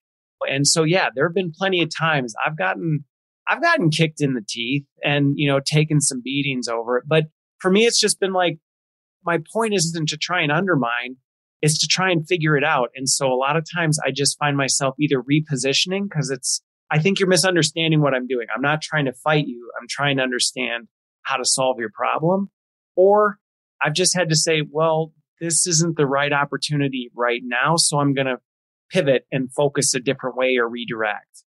And 0.49 0.67
so, 0.67 0.82
yeah, 0.82 1.08
there 1.15 1.26
have 1.26 1.35
been 1.35 1.53
plenty 1.56 1.82
of 1.82 1.88
times 1.97 2.35
I've 2.44 2.58
gotten, 2.58 3.05
I've 3.47 3.62
gotten 3.62 3.91
kicked 3.91 4.20
in 4.20 4.35
the 4.35 4.44
teeth 4.47 4.85
and, 5.03 5.35
you 5.37 5.49
know, 5.49 5.61
taken 5.65 6.00
some 6.00 6.20
beatings 6.23 6.69
over 6.69 6.99
it. 6.99 7.05
But 7.06 7.25
for 7.61 7.70
me, 7.70 7.87
it's 7.87 8.00
just 8.00 8.20
been 8.20 8.32
like, 8.32 8.58
my 9.25 9.38
point 9.53 9.73
isn't 9.73 10.08
to 10.08 10.17
try 10.17 10.43
and 10.43 10.50
undermine, 10.50 11.17
it's 11.62 11.79
to 11.79 11.87
try 11.87 12.11
and 12.11 12.26
figure 12.26 12.56
it 12.56 12.64
out. 12.64 12.91
And 12.97 13.09
so 13.09 13.32
a 13.32 13.38
lot 13.38 13.56
of 13.56 13.64
times 13.73 13.99
I 14.05 14.11
just 14.11 14.37
find 14.38 14.56
myself 14.56 14.97
either 14.99 15.23
repositioning 15.23 16.09
because 16.09 16.29
it's, 16.29 16.61
I 16.91 16.99
think 16.99 17.20
you're 17.20 17.29
misunderstanding 17.29 18.03
what 18.03 18.14
I'm 18.14 18.26
doing. 18.26 18.49
I'm 18.55 18.61
not 18.61 18.82
trying 18.82 19.06
to 19.06 19.12
fight 19.12 19.47
you. 19.47 19.70
I'm 19.81 19.87
trying 19.88 20.17
to 20.17 20.25
understand 20.25 20.88
how 21.23 21.37
to 21.37 21.44
solve 21.44 21.79
your 21.79 21.91
problem. 21.94 22.50
Or 22.97 23.38
I've 23.81 23.94
just 23.94 24.14
had 24.14 24.29
to 24.31 24.37
say, 24.37 24.62
well, 24.69 25.12
this 25.41 25.67
isn't 25.67 25.97
the 25.97 26.06
right 26.06 26.32
opportunity 26.32 27.11
right 27.14 27.41
now. 27.44 27.76
So 27.76 27.99
I'm 27.99 28.12
going 28.12 28.26
to 28.26 28.38
pivot 28.91 29.25
and 29.31 29.50
focus 29.53 29.94
a 29.94 30.00
different 30.00 30.37
way 30.37 30.56
or 30.56 30.69
redirect. 30.69 31.44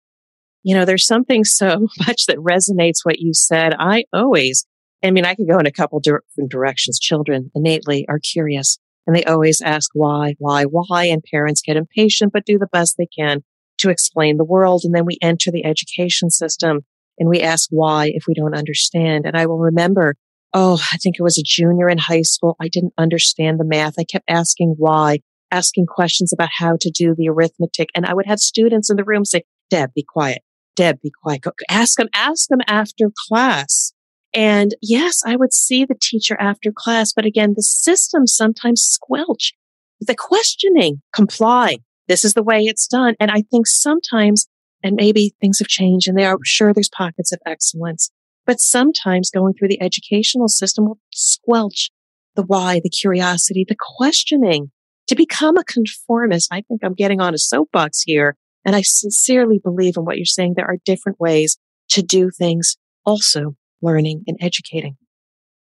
You 0.63 0.75
know, 0.75 0.85
there's 0.85 1.05
something 1.05 1.43
so 1.43 1.87
much 2.07 2.25
that 2.27 2.37
resonates 2.37 3.03
what 3.03 3.19
you 3.19 3.33
said. 3.33 3.75
I 3.77 4.05
always, 4.13 4.65
I 5.03 5.11
mean, 5.11 5.25
I 5.25 5.35
could 5.35 5.47
go 5.47 5.59
in 5.59 5.65
a 5.65 5.71
couple 5.71 5.99
different 5.99 6.49
directions. 6.49 6.99
Children 6.99 7.51
innately 7.53 8.05
are 8.07 8.19
curious 8.19 8.79
and 9.05 9.15
they 9.15 9.23
always 9.23 9.61
ask 9.61 9.91
why, 9.93 10.35
why, 10.39 10.63
why. 10.63 11.05
And 11.05 11.23
parents 11.23 11.61
get 11.61 11.77
impatient, 11.77 12.33
but 12.33 12.45
do 12.45 12.57
the 12.57 12.67
best 12.67 12.95
they 12.97 13.07
can 13.07 13.43
to 13.79 13.89
explain 13.89 14.37
the 14.37 14.43
world. 14.43 14.81
And 14.83 14.95
then 14.95 15.05
we 15.05 15.17
enter 15.21 15.51
the 15.51 15.65
education 15.65 16.29
system 16.29 16.81
and 17.19 17.29
we 17.29 17.41
ask 17.41 17.69
why 17.71 18.11
if 18.13 18.25
we 18.27 18.33
don't 18.33 18.55
understand. 18.55 19.25
And 19.25 19.37
I 19.37 19.45
will 19.45 19.59
remember, 19.59 20.15
oh, 20.53 20.81
I 20.91 20.97
think 20.97 21.15
it 21.17 21.23
was 21.23 21.37
a 21.37 21.43
junior 21.43 21.89
in 21.89 21.97
high 21.97 22.23
school. 22.23 22.55
I 22.59 22.67
didn't 22.67 22.93
understand 22.97 23.59
the 23.59 23.65
math. 23.65 23.95
I 23.99 24.03
kept 24.03 24.25
asking 24.29 24.75
why, 24.77 25.19
asking 25.51 25.85
questions 25.87 26.33
about 26.33 26.49
how 26.57 26.77
to 26.81 26.89
do 26.89 27.13
the 27.15 27.29
arithmetic. 27.29 27.89
And 27.95 28.05
I 28.05 28.13
would 28.13 28.25
have 28.25 28.39
students 28.39 28.89
in 28.89 28.97
the 28.97 29.03
room 29.03 29.25
say, 29.25 29.43
Deb, 29.69 29.93
be 29.93 30.05
quiet. 30.07 30.41
Deb, 30.75 31.01
be 31.01 31.11
quiet. 31.23 31.41
Go, 31.41 31.51
ask 31.69 31.97
them, 31.97 32.09
ask 32.13 32.47
them 32.49 32.61
after 32.67 33.09
class. 33.27 33.93
And 34.35 34.75
yes, 34.81 35.21
I 35.25 35.37
would 35.37 35.53
see 35.53 35.85
the 35.85 35.95
teacher 35.99 36.35
after 36.39 36.71
class, 36.75 37.13
but 37.13 37.25
again, 37.25 37.53
the 37.55 37.63
system 37.63 38.27
sometimes 38.27 38.81
squelch. 38.81 39.53
The 40.01 40.15
questioning, 40.15 41.01
comply. 41.13 41.77
This 42.09 42.25
is 42.25 42.33
the 42.33 42.43
way 42.43 42.59
it's 42.63 42.85
done. 42.85 43.15
And 43.19 43.31
I 43.31 43.43
think 43.49 43.65
sometimes 43.65 44.47
and 44.83 44.95
maybe 44.95 45.33
things 45.41 45.57
have 45.59 45.67
changed 45.67 46.07
and 46.07 46.17
they 46.17 46.25
are 46.25 46.37
sure 46.43 46.73
there's 46.73 46.89
pockets 46.89 47.31
of 47.31 47.39
excellence. 47.45 48.11
But 48.45 48.59
sometimes 48.59 49.31
going 49.31 49.53
through 49.53 49.69
the 49.69 49.81
educational 49.81 50.47
system 50.47 50.85
will 50.85 50.99
squelch 51.11 51.89
the 52.35 52.43
why, 52.43 52.81
the 52.83 52.89
curiosity, 52.89 53.65
the 53.67 53.77
questioning. 53.79 54.71
To 55.07 55.15
become 55.15 55.57
a 55.57 55.63
conformist, 55.63 56.51
I 56.51 56.61
think 56.61 56.83
I'm 56.83 56.93
getting 56.93 57.21
on 57.21 57.33
a 57.33 57.39
soapbox 57.39 58.03
here. 58.03 58.35
And 58.65 58.75
I 58.75 58.81
sincerely 58.81 59.59
believe 59.63 59.95
in 59.97 60.03
what 60.03 60.17
you're 60.17 60.25
saying. 60.25 60.53
There 60.55 60.69
are 60.69 60.77
different 60.83 61.19
ways 61.19 61.57
to 61.89 62.03
do 62.03 62.29
things, 62.29 62.77
also 63.05 63.55
learning 63.85 64.23
and 64.27 64.37
educating. 64.41 64.97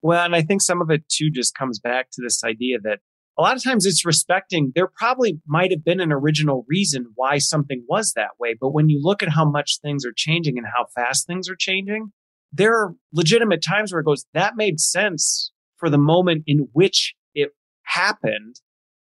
Well, 0.02 0.24
and 0.24 0.34
I 0.34 0.42
think 0.42 0.62
some 0.62 0.82
of 0.82 0.90
it 0.90 1.08
too 1.08 1.30
just 1.30 1.54
comes 1.54 1.78
back 1.80 2.10
to 2.12 2.22
this 2.22 2.44
idea 2.44 2.78
that 2.82 2.98
a 3.38 3.42
lot 3.42 3.56
of 3.56 3.62
times 3.62 3.86
it's 3.86 4.04
respecting 4.04 4.72
there 4.74 4.88
probably 4.96 5.40
might 5.46 5.70
have 5.70 5.84
been 5.84 6.00
an 6.00 6.12
original 6.12 6.64
reason 6.68 7.06
why 7.14 7.38
something 7.38 7.84
was 7.88 8.12
that 8.14 8.30
way 8.38 8.54
but 8.60 8.70
when 8.70 8.88
you 8.88 9.00
look 9.00 9.22
at 9.22 9.30
how 9.30 9.48
much 9.48 9.78
things 9.80 10.04
are 10.04 10.12
changing 10.14 10.58
and 10.58 10.66
how 10.66 10.86
fast 10.94 11.26
things 11.26 11.48
are 11.48 11.56
changing 11.56 12.12
there 12.52 12.74
are 12.74 12.94
legitimate 13.12 13.62
times 13.62 13.92
where 13.92 14.00
it 14.00 14.04
goes 14.04 14.26
that 14.34 14.56
made 14.56 14.80
sense 14.80 15.52
for 15.76 15.88
the 15.88 15.98
moment 15.98 16.42
in 16.46 16.68
which 16.72 17.14
it 17.34 17.50
happened 17.84 18.56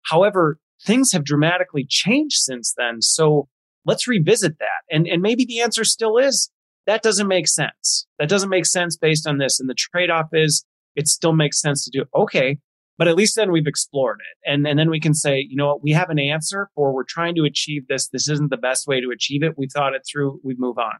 however 0.08 0.58
things 0.84 1.12
have 1.12 1.24
dramatically 1.24 1.86
changed 1.88 2.38
since 2.38 2.74
then 2.76 3.02
so 3.02 3.48
let's 3.86 4.08
revisit 4.08 4.58
that 4.60 4.82
and 4.90 5.08
and 5.08 5.22
maybe 5.22 5.46
the 5.46 5.62
answer 5.62 5.84
still 5.84 6.18
is 6.18 6.50
that 6.86 7.02
doesn't 7.02 7.28
make 7.28 7.48
sense 7.48 8.08
that 8.20 8.30
doesn't 8.30 8.50
make 8.50 8.66
sense 8.66 8.98
based 8.98 9.28
on 9.28 9.38
this 9.38 9.60
and 9.60 9.70
the 9.70 9.76
trade-off 9.76 10.28
is 10.34 10.66
it 10.96 11.08
still 11.08 11.34
makes 11.34 11.60
sense 11.60 11.84
to 11.84 11.92
do 11.92 12.06
okay 12.16 12.58
but 12.98 13.08
at 13.08 13.16
least 13.16 13.36
then 13.36 13.52
we've 13.52 13.68
explored 13.68 14.20
it. 14.22 14.50
And, 14.50 14.68
and 14.68 14.78
then 14.78 14.90
we 14.90 15.00
can 15.00 15.14
say, 15.14 15.46
you 15.50 15.56
know 15.56 15.68
what, 15.68 15.84
we 15.84 15.92
have 15.92 16.10
an 16.10 16.20
answer 16.20 16.70
for 16.76 16.94
we're 16.94 17.04
trying 17.04 17.36
to 17.36 17.44
achieve 17.44 17.88
this. 17.88 18.08
This 18.10 18.30
isn't 18.30 18.50
the 18.50 18.58
best 18.58 18.88
way 18.88 19.02
to 19.02 19.10
achieve 19.10 19.44
it. 19.44 19.58
We 19.58 19.68
thought 19.68 19.96
it 19.96 20.04
through. 20.10 20.40
We 20.44 20.56
move 20.58 20.78
on. 20.78 20.96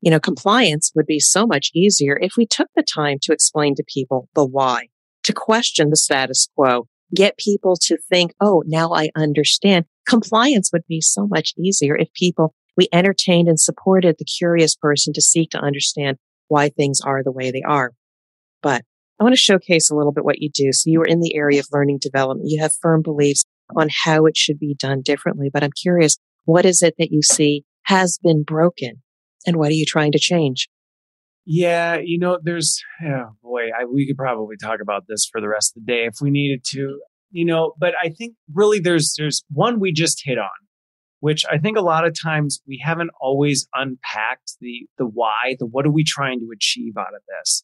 You 0.00 0.10
know, 0.10 0.20
compliance 0.20 0.90
would 0.94 1.06
be 1.06 1.20
so 1.20 1.46
much 1.46 1.70
easier 1.74 2.18
if 2.20 2.32
we 2.36 2.46
took 2.46 2.68
the 2.74 2.82
time 2.82 3.18
to 3.22 3.32
explain 3.32 3.74
to 3.74 3.84
people 3.86 4.28
the 4.34 4.46
why, 4.46 4.88
to 5.24 5.34
question 5.34 5.90
the 5.90 5.96
status 5.96 6.48
quo, 6.56 6.88
get 7.14 7.36
people 7.36 7.76
to 7.82 7.98
think, 8.08 8.32
oh, 8.40 8.62
now 8.66 8.94
I 8.94 9.10
understand. 9.14 9.84
Compliance 10.08 10.70
would 10.72 10.86
be 10.88 11.02
so 11.02 11.26
much 11.26 11.52
easier 11.58 11.96
if 11.96 12.10
people, 12.14 12.54
we 12.76 12.88
entertained 12.92 13.48
and 13.48 13.58
supported 13.58 14.16
the 14.18 14.24
curious 14.24 14.76
person 14.76 15.12
to 15.14 15.20
seek 15.20 15.50
to 15.50 15.58
understand 15.58 16.18
why 16.48 16.68
things 16.68 17.00
are 17.00 17.22
the 17.22 17.32
way 17.32 17.50
they 17.50 17.62
are. 17.62 17.92
But 18.62 18.82
I 19.18 19.24
want 19.24 19.34
to 19.34 19.40
showcase 19.40 19.90
a 19.90 19.94
little 19.94 20.12
bit 20.12 20.24
what 20.24 20.40
you 20.40 20.50
do. 20.52 20.72
So 20.72 20.90
you 20.90 21.00
are 21.02 21.06
in 21.06 21.20
the 21.20 21.34
area 21.34 21.60
of 21.60 21.68
learning 21.72 21.98
development. 22.00 22.48
You 22.50 22.62
have 22.62 22.72
firm 22.80 23.02
beliefs 23.02 23.44
on 23.76 23.88
how 24.04 24.26
it 24.26 24.36
should 24.36 24.58
be 24.58 24.74
done 24.78 25.02
differently. 25.02 25.50
But 25.52 25.62
I'm 25.62 25.72
curious, 25.80 26.16
what 26.44 26.64
is 26.64 26.82
it 26.82 26.94
that 26.98 27.10
you 27.10 27.22
see 27.22 27.64
has 27.84 28.18
been 28.22 28.42
broken 28.42 29.02
and 29.46 29.56
what 29.56 29.68
are 29.68 29.74
you 29.74 29.86
trying 29.86 30.12
to 30.12 30.18
change? 30.18 30.68
Yeah, 31.46 31.98
you 32.02 32.18
know, 32.18 32.38
there's, 32.42 32.82
oh 33.04 33.30
boy, 33.42 33.68
I, 33.78 33.84
we 33.84 34.06
could 34.06 34.16
probably 34.16 34.56
talk 34.56 34.80
about 34.80 35.04
this 35.08 35.28
for 35.30 35.40
the 35.40 35.48
rest 35.48 35.76
of 35.76 35.84
the 35.84 35.92
day 35.92 36.04
if 36.04 36.14
we 36.20 36.30
needed 36.30 36.64
to, 36.70 37.00
you 37.30 37.44
know, 37.44 37.74
but 37.78 37.94
I 38.02 38.10
think 38.10 38.34
really 38.52 38.78
there's, 38.78 39.14
there's 39.18 39.44
one 39.50 39.80
we 39.80 39.92
just 39.92 40.22
hit 40.24 40.38
on, 40.38 40.48
which 41.20 41.44
I 41.50 41.58
think 41.58 41.76
a 41.76 41.82
lot 41.82 42.06
of 42.06 42.18
times 42.20 42.60
we 42.66 42.82
haven't 42.84 43.10
always 43.20 43.68
unpacked 43.74 44.54
the, 44.60 44.86
the 44.98 45.06
why, 45.06 45.56
the 45.58 45.66
what 45.66 45.86
are 45.86 45.90
we 45.90 46.04
trying 46.04 46.40
to 46.40 46.48
achieve 46.52 46.96
out 46.96 47.14
of 47.14 47.22
this? 47.28 47.62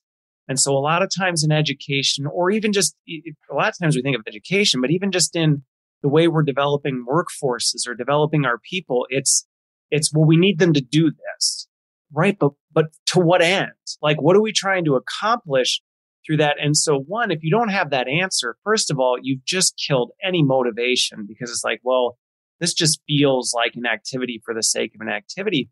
And 0.48 0.60
so 0.60 0.76
a 0.76 0.78
lot 0.78 1.02
of 1.02 1.10
times 1.14 1.42
in 1.42 1.50
education, 1.50 2.26
or 2.26 2.50
even 2.50 2.72
just 2.72 2.94
a 3.08 3.54
lot 3.54 3.68
of 3.68 3.78
times 3.78 3.96
we 3.96 4.02
think 4.02 4.16
of 4.16 4.22
education, 4.26 4.80
but 4.80 4.90
even 4.90 5.10
just 5.10 5.34
in 5.34 5.64
the 6.02 6.08
way 6.08 6.28
we're 6.28 6.42
developing 6.42 7.04
workforces 7.10 7.88
or 7.88 7.94
developing 7.94 8.44
our 8.44 8.58
people, 8.58 9.06
it's, 9.08 9.46
it's, 9.90 10.12
well, 10.12 10.26
we 10.26 10.36
need 10.36 10.58
them 10.58 10.72
to 10.74 10.80
do 10.80 11.10
this, 11.10 11.66
right? 12.12 12.38
But, 12.38 12.52
but 12.72 12.86
to 13.06 13.20
what 13.20 13.42
end? 13.42 13.72
Like, 14.02 14.20
what 14.20 14.36
are 14.36 14.42
we 14.42 14.52
trying 14.52 14.84
to 14.84 14.94
accomplish 14.94 15.80
through 16.24 16.36
that? 16.36 16.56
And 16.62 16.76
so 16.76 16.98
one, 16.98 17.30
if 17.30 17.42
you 17.42 17.50
don't 17.50 17.70
have 17.70 17.90
that 17.90 18.06
answer, 18.06 18.56
first 18.62 18.90
of 18.90 19.00
all, 19.00 19.16
you've 19.20 19.44
just 19.44 19.80
killed 19.84 20.12
any 20.22 20.44
motivation 20.44 21.24
because 21.26 21.50
it's 21.50 21.64
like, 21.64 21.80
well, 21.82 22.18
this 22.60 22.74
just 22.74 23.00
feels 23.06 23.52
like 23.54 23.72
an 23.74 23.86
activity 23.86 24.40
for 24.44 24.54
the 24.54 24.62
sake 24.62 24.92
of 24.94 25.06
an 25.06 25.12
activity. 25.12 25.70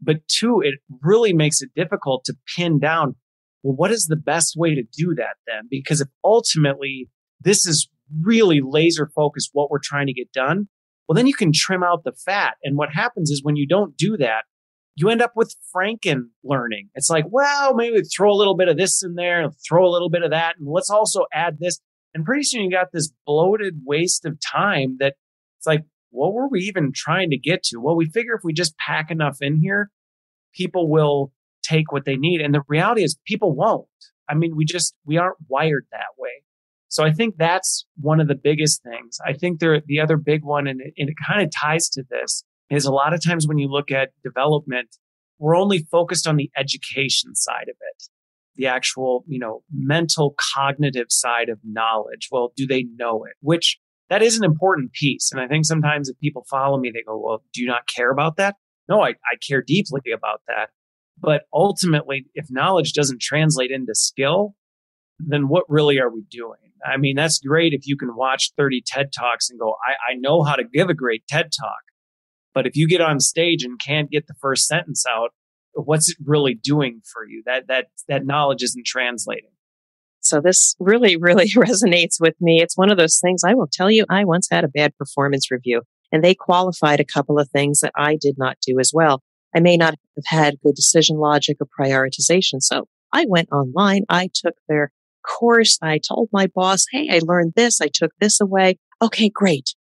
But 0.00 0.26
two, 0.28 0.60
it 0.62 0.74
really 1.02 1.32
makes 1.32 1.60
it 1.60 1.70
difficult 1.74 2.24
to 2.26 2.36
pin 2.56 2.78
down 2.78 3.16
well, 3.62 3.74
what 3.74 3.90
is 3.90 4.06
the 4.06 4.16
best 4.16 4.54
way 4.56 4.74
to 4.74 4.82
do 4.82 5.14
that 5.16 5.36
then? 5.46 5.66
Because 5.70 6.00
if 6.00 6.08
ultimately 6.24 7.08
this 7.40 7.66
is 7.66 7.88
really 8.22 8.60
laser 8.62 9.10
focused 9.14 9.50
what 9.52 9.70
we're 9.70 9.80
trying 9.82 10.06
to 10.06 10.12
get 10.12 10.32
done, 10.32 10.68
well, 11.06 11.14
then 11.14 11.26
you 11.26 11.34
can 11.34 11.52
trim 11.52 11.82
out 11.82 12.04
the 12.04 12.12
fat. 12.12 12.54
And 12.62 12.76
what 12.76 12.92
happens 12.92 13.30
is 13.30 13.42
when 13.42 13.56
you 13.56 13.66
don't 13.66 13.96
do 13.96 14.16
that, 14.18 14.44
you 14.94 15.08
end 15.08 15.22
up 15.22 15.32
with 15.36 15.54
Franken 15.74 16.28
learning. 16.42 16.90
It's 16.94 17.08
like, 17.08 17.24
well, 17.30 17.74
maybe 17.74 18.00
throw 18.02 18.30
a 18.30 18.34
little 18.34 18.56
bit 18.56 18.68
of 18.68 18.76
this 18.76 19.02
in 19.02 19.14
there, 19.14 19.48
throw 19.66 19.86
a 19.86 19.90
little 19.90 20.10
bit 20.10 20.22
of 20.22 20.30
that, 20.30 20.56
and 20.58 20.68
let's 20.68 20.90
also 20.90 21.24
add 21.32 21.58
this. 21.60 21.80
And 22.14 22.24
pretty 22.24 22.42
soon 22.42 22.62
you 22.62 22.70
got 22.70 22.88
this 22.92 23.12
bloated 23.26 23.82
waste 23.84 24.24
of 24.24 24.38
time 24.40 24.96
that 24.98 25.14
it's 25.58 25.66
like, 25.66 25.84
what 26.10 26.32
were 26.32 26.48
we 26.48 26.60
even 26.60 26.92
trying 26.94 27.30
to 27.30 27.38
get 27.38 27.62
to? 27.64 27.78
Well, 27.78 27.96
we 27.96 28.06
figure 28.06 28.34
if 28.34 28.42
we 28.44 28.52
just 28.52 28.76
pack 28.78 29.10
enough 29.10 29.38
in 29.40 29.60
here, 29.60 29.90
people 30.54 30.88
will 30.88 31.32
take 31.62 31.92
what 31.92 32.04
they 32.04 32.16
need. 32.16 32.40
And 32.40 32.54
the 32.54 32.62
reality 32.68 33.02
is 33.02 33.18
people 33.26 33.54
won't. 33.54 33.86
I 34.28 34.34
mean, 34.34 34.56
we 34.56 34.64
just, 34.64 34.94
we 35.04 35.16
aren't 35.18 35.36
wired 35.48 35.86
that 35.92 36.14
way. 36.18 36.42
So 36.88 37.04
I 37.04 37.12
think 37.12 37.36
that's 37.36 37.86
one 38.00 38.20
of 38.20 38.28
the 38.28 38.34
biggest 38.34 38.82
things. 38.82 39.18
I 39.24 39.34
think 39.34 39.60
there, 39.60 39.80
the 39.84 40.00
other 40.00 40.16
big 40.16 40.42
one, 40.42 40.66
and 40.66 40.80
it, 40.80 40.94
and 40.96 41.08
it 41.10 41.16
kind 41.26 41.42
of 41.42 41.50
ties 41.50 41.88
to 41.90 42.04
this, 42.10 42.44
is 42.70 42.86
a 42.86 42.92
lot 42.92 43.14
of 43.14 43.22
times 43.22 43.46
when 43.46 43.58
you 43.58 43.68
look 43.68 43.90
at 43.90 44.10
development, 44.24 44.96
we're 45.38 45.56
only 45.56 45.86
focused 45.90 46.26
on 46.26 46.36
the 46.36 46.50
education 46.56 47.34
side 47.34 47.68
of 47.68 47.76
it, 47.80 48.04
the 48.56 48.66
actual, 48.66 49.24
you 49.26 49.38
know, 49.38 49.62
mental 49.72 50.34
cognitive 50.54 51.06
side 51.10 51.48
of 51.48 51.58
knowledge. 51.62 52.28
Well, 52.30 52.52
do 52.56 52.66
they 52.66 52.86
know 52.96 53.24
it? 53.24 53.34
Which 53.40 53.78
that 54.10 54.22
is 54.22 54.38
an 54.38 54.44
important 54.44 54.92
piece. 54.92 55.30
And 55.32 55.40
I 55.40 55.46
think 55.46 55.64
sometimes 55.64 56.08
if 56.08 56.18
people 56.18 56.44
follow 56.48 56.78
me, 56.78 56.90
they 56.92 57.02
go, 57.02 57.18
well, 57.18 57.42
do 57.52 57.62
you 57.62 57.68
not 57.68 57.86
care 57.86 58.10
about 58.10 58.36
that? 58.36 58.56
No, 58.88 59.02
I, 59.02 59.10
I 59.10 59.36
care 59.46 59.62
deeply 59.62 60.00
about 60.14 60.40
that. 60.48 60.70
But 61.20 61.42
ultimately, 61.52 62.26
if 62.34 62.46
knowledge 62.50 62.92
doesn't 62.92 63.20
translate 63.20 63.70
into 63.70 63.94
skill, 63.94 64.54
then 65.18 65.48
what 65.48 65.64
really 65.68 65.98
are 65.98 66.10
we 66.10 66.22
doing? 66.30 66.58
I 66.84 66.96
mean, 66.96 67.16
that's 67.16 67.40
great 67.40 67.72
if 67.72 67.86
you 67.86 67.96
can 67.96 68.14
watch 68.14 68.52
30 68.56 68.82
TED 68.86 69.12
Talks 69.12 69.50
and 69.50 69.58
go, 69.58 69.74
I, 69.86 70.12
I 70.12 70.14
know 70.14 70.44
how 70.44 70.54
to 70.54 70.64
give 70.64 70.88
a 70.88 70.94
great 70.94 71.26
TED 71.28 71.50
Talk. 71.58 71.80
But 72.54 72.66
if 72.66 72.76
you 72.76 72.88
get 72.88 73.00
on 73.00 73.20
stage 73.20 73.64
and 73.64 73.78
can't 73.78 74.10
get 74.10 74.26
the 74.26 74.34
first 74.40 74.66
sentence 74.66 75.04
out, 75.08 75.30
what's 75.74 76.08
it 76.08 76.16
really 76.24 76.54
doing 76.54 77.02
for 77.12 77.26
you? 77.26 77.42
That 77.46 77.66
that 77.68 77.86
that 78.08 78.24
knowledge 78.24 78.62
isn't 78.62 78.86
translating. 78.86 79.50
So 80.20 80.40
this 80.40 80.74
really, 80.78 81.16
really 81.20 81.48
resonates 81.50 82.20
with 82.20 82.34
me. 82.40 82.60
It's 82.62 82.76
one 82.76 82.90
of 82.90 82.98
those 82.98 83.20
things 83.20 83.42
I 83.44 83.54
will 83.54 83.68
tell 83.72 83.90
you, 83.90 84.04
I 84.08 84.24
once 84.24 84.48
had 84.50 84.64
a 84.64 84.68
bad 84.68 84.96
performance 84.96 85.50
review 85.50 85.82
and 86.12 86.24
they 86.24 86.34
qualified 86.34 87.00
a 87.00 87.04
couple 87.04 87.38
of 87.38 87.48
things 87.50 87.80
that 87.80 87.92
I 87.96 88.16
did 88.20 88.36
not 88.38 88.56
do 88.66 88.78
as 88.80 88.92
well. 88.94 89.22
I 89.54 89.60
may 89.60 89.76
not 89.76 89.94
have 90.16 90.24
had 90.26 90.60
good 90.62 90.74
decision 90.74 91.16
logic 91.16 91.58
or 91.60 91.66
prioritization. 91.66 92.60
So 92.60 92.86
I 93.12 93.26
went 93.28 93.50
online. 93.50 94.04
I 94.08 94.30
took 94.32 94.54
their 94.68 94.90
course. 95.26 95.78
I 95.82 95.98
told 95.98 96.28
my 96.32 96.48
boss, 96.54 96.84
Hey, 96.90 97.08
I 97.10 97.20
learned 97.22 97.54
this. 97.56 97.80
I 97.80 97.88
took 97.92 98.12
this 98.20 98.40
away. 98.40 98.78
Okay, 99.00 99.30
great. 99.30 99.74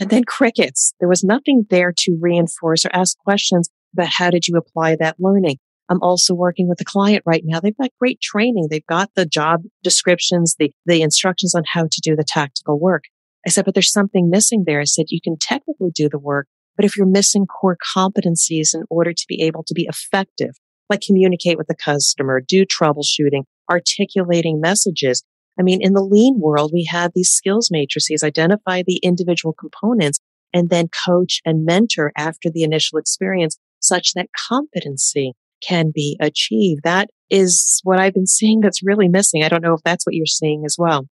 And 0.00 0.10
then 0.10 0.24
crickets. 0.24 0.94
There 1.00 1.08
was 1.08 1.24
nothing 1.24 1.66
there 1.70 1.92
to 1.96 2.18
reinforce 2.20 2.84
or 2.84 2.90
ask 2.92 3.18
questions 3.18 3.68
about 3.92 4.08
how 4.08 4.30
did 4.30 4.46
you 4.46 4.56
apply 4.56 4.96
that 4.96 5.16
learning? 5.18 5.58
I'm 5.88 6.02
also 6.02 6.34
working 6.34 6.68
with 6.68 6.80
a 6.80 6.84
client 6.84 7.22
right 7.24 7.42
now. 7.44 7.60
They've 7.60 7.76
got 7.76 7.90
great 7.98 8.20
training. 8.20 8.68
They've 8.70 8.86
got 8.86 9.10
the 9.14 9.26
job 9.26 9.62
descriptions, 9.82 10.56
the, 10.58 10.70
the 10.86 11.02
instructions 11.02 11.54
on 11.54 11.62
how 11.72 11.84
to 11.84 12.00
do 12.02 12.14
the 12.14 12.24
tactical 12.24 12.78
work. 12.78 13.04
I 13.46 13.50
said, 13.50 13.64
but 13.64 13.74
there's 13.74 13.92
something 13.92 14.28
missing 14.28 14.64
there. 14.66 14.80
I 14.80 14.84
said, 14.84 15.06
you 15.08 15.20
can 15.22 15.36
technically 15.38 15.90
do 15.94 16.08
the 16.08 16.18
work, 16.18 16.46
but 16.76 16.84
if 16.84 16.96
you're 16.96 17.06
missing 17.06 17.46
core 17.46 17.78
competencies 17.96 18.74
in 18.74 18.84
order 18.90 19.12
to 19.12 19.24
be 19.28 19.42
able 19.42 19.64
to 19.64 19.74
be 19.74 19.86
effective, 19.88 20.50
like 20.90 21.00
communicate 21.00 21.56
with 21.56 21.68
the 21.68 21.74
customer, 21.74 22.40
do 22.40 22.66
troubleshooting, 22.66 23.44
articulating 23.70 24.60
messages. 24.60 25.22
I 25.58 25.62
mean, 25.62 25.80
in 25.80 25.92
the 25.92 26.04
lean 26.04 26.38
world, 26.38 26.70
we 26.72 26.84
have 26.90 27.12
these 27.14 27.30
skills 27.30 27.70
matrices, 27.70 28.22
identify 28.22 28.82
the 28.86 28.98
individual 28.98 29.54
components 29.54 30.18
and 30.52 30.70
then 30.70 30.88
coach 31.06 31.40
and 31.44 31.64
mentor 31.64 32.12
after 32.16 32.50
the 32.50 32.62
initial 32.62 32.98
experience 32.98 33.58
such 33.80 34.12
that 34.14 34.28
competency 34.48 35.32
can 35.66 35.92
be 35.94 36.16
achieved. 36.20 36.82
That 36.84 37.10
is 37.30 37.80
what 37.84 38.00
I've 38.00 38.14
been 38.14 38.26
seeing 38.26 38.60
that's 38.60 38.82
really 38.82 39.08
missing. 39.08 39.44
I 39.44 39.48
don't 39.48 39.62
know 39.62 39.74
if 39.74 39.82
that's 39.84 40.06
what 40.06 40.14
you're 40.14 40.26
seeing 40.26 40.64
as 40.64 40.76
well. 40.78 41.06